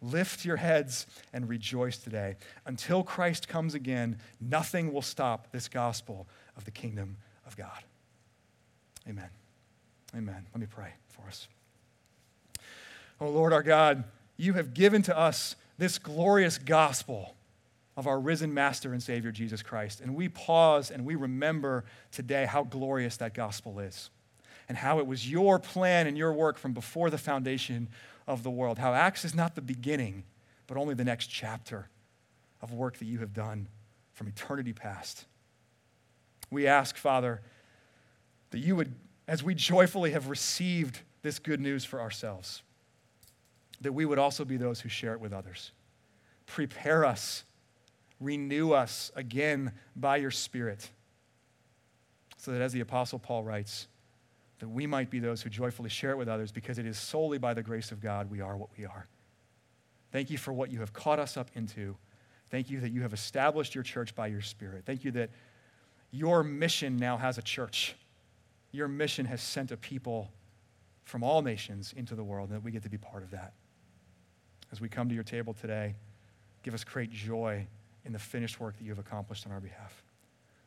lift 0.02 0.46
your 0.46 0.56
heads 0.56 1.08
and 1.34 1.50
rejoice 1.50 1.98
today. 1.98 2.38
Until 2.66 3.04
Christ 3.04 3.50
comes 3.50 3.74
again, 3.74 4.18
nothing 4.40 4.94
will 4.94 5.02
stop 5.02 5.52
this 5.52 5.68
gospel 5.68 6.26
of 6.56 6.64
the 6.64 6.72
kingdom 6.72 7.18
of 7.46 7.58
God. 7.58 7.84
Amen. 9.10 9.30
Amen. 10.16 10.46
Let 10.54 10.62
me 10.62 10.68
pray 10.68 10.94
for 11.20 11.28
us. 11.28 11.48
Oh, 13.22 13.30
Lord 13.30 13.54
our 13.54 13.64
God, 13.64 14.04
you 14.38 14.54
have 14.54 14.74
given 14.74 15.02
to 15.04 15.18
us 15.18 15.56
this 15.78 15.98
glorious 15.98 16.58
gospel 16.58 17.36
of 17.98 18.08
our 18.08 18.20
risen 18.20 18.54
Master 18.54 18.94
and 18.94 19.04
Savior, 19.04 19.32
Jesus 19.32 19.62
Christ. 19.62 20.00
And 20.00 20.16
we 20.16 20.30
pause 20.30 20.90
and 20.90 21.06
we 21.06 21.16
remember 21.16 21.84
today 22.12 22.46
how 22.46 22.64
glorious 22.64 23.18
that 23.18 23.34
gospel 23.34 23.80
is 23.80 24.10
and 24.70 24.78
how 24.78 25.00
it 25.00 25.08
was 25.08 25.30
your 25.30 25.60
plan 25.60 26.08
and 26.08 26.18
your 26.18 26.32
work 26.32 26.58
from 26.58 26.74
before 26.74 27.10
the 27.10 27.18
foundation 27.18 27.90
of 28.28 28.44
the 28.44 28.50
world. 28.50 28.78
How 28.78 28.94
Acts 28.94 29.26
is 29.26 29.36
not 29.36 29.56
the 29.56 29.62
beginning, 29.62 30.24
but 30.68 30.78
only 30.78 30.94
the 30.94 31.04
next 31.04 31.28
chapter 31.28 31.90
of 32.62 32.72
work 32.72 32.98
that 33.00 33.06
you 33.06 33.20
have 33.20 33.34
done 33.34 33.68
from 34.14 34.28
eternity 34.28 34.72
past. 34.72 35.26
We 36.52 36.68
ask, 36.68 36.96
Father, 36.96 37.42
that 38.52 38.60
you 38.60 38.76
would 38.76 38.94
as 39.28 39.44
we 39.44 39.54
joyfully 39.54 40.12
have 40.12 40.28
received 40.28 41.02
this 41.22 41.40
good 41.40 41.60
news 41.60 41.86
for 41.86 42.00
ourselves, 42.00 42.62
that 43.82 43.94
we 43.94 44.06
would 44.06 44.20
also 44.20 44.46
be 44.46 44.58
those 44.58 44.82
who 44.82 44.90
share 44.90 45.14
it 45.14 45.20
with 45.20 45.34
others. 45.34 45.72
Prepare 46.46 47.06
us, 47.06 47.44
renew 48.20 48.72
us 48.72 49.12
again 49.16 49.72
by 49.96 50.18
your 50.18 50.32
Spirit. 50.32 50.90
so 52.38 52.52
that 52.52 52.62
as 52.62 52.72
the 52.72 52.80
Apostle 52.80 53.20
Paul 53.20 53.44
writes, 53.44 53.88
that 54.60 54.68
we 54.68 54.88
might 54.88 55.10
be 55.10 55.20
those 55.20 55.42
who 55.42 55.50
joyfully 55.50 55.90
share 55.90 56.12
it 56.12 56.18
with 56.18 56.28
others 56.28 56.52
because 56.52 56.80
it 56.80 56.86
is 56.86 56.98
solely 56.98 57.38
by 57.38 57.54
the 57.54 57.64
grace 57.64 57.92
of 57.92 58.02
God 58.02 58.30
we 58.30 58.42
are 58.42 58.58
what 58.58 58.70
we 58.78 58.86
are. 58.86 59.08
Thank 60.12 60.30
you 60.30 60.38
for 60.38 60.54
what 60.54 60.72
you 60.72 60.80
have 60.80 60.94
caught 60.94 61.20
us 61.20 61.38
up 61.38 61.50
into. 61.54 61.96
Thank 62.50 62.70
you 62.70 62.80
that 62.80 62.92
you 62.92 63.02
have 63.02 63.14
established 63.14 63.76
your 63.76 63.84
church 63.84 64.16
by 64.16 64.28
your 64.28 64.42
Spirit. 64.42 64.84
Thank 64.86 65.04
you 65.04 65.12
that 65.12 65.30
your 66.12 66.44
mission 66.44 66.98
now 66.98 67.18
has 67.18 67.38
a 67.38 67.42
church. 67.42 67.96
Your 68.72 68.88
mission 68.88 69.26
has 69.26 69.42
sent 69.42 69.72
a 69.72 69.78
people 69.78 70.32
from 71.10 71.24
all 71.24 71.42
nations 71.42 71.94
into 71.98 72.16
the 72.16 72.24
world, 72.24 72.50
and 72.50 72.58
that 72.58 72.64
we 72.64 72.72
get 72.72 72.84
to 72.84 72.90
be 72.90 72.98
part 72.98 73.24
of 73.24 73.32
that. 73.32 73.52
As 74.72 74.80
we 74.80 74.88
come 74.88 75.10
to 75.10 75.16
your 75.16 75.24
table 75.24 75.54
today, 75.54 75.96
give 76.62 76.76
us 76.76 76.84
great 76.84 77.10
joy 77.10 77.66
in 78.06 78.14
the 78.14 78.20
finished 78.20 78.60
work 78.60 78.78
that 78.78 78.84
you 78.84 78.92
have 78.92 79.00
accomplished 79.00 79.48
on 79.48 79.52
our 79.52 79.60
behalf. 79.60 80.04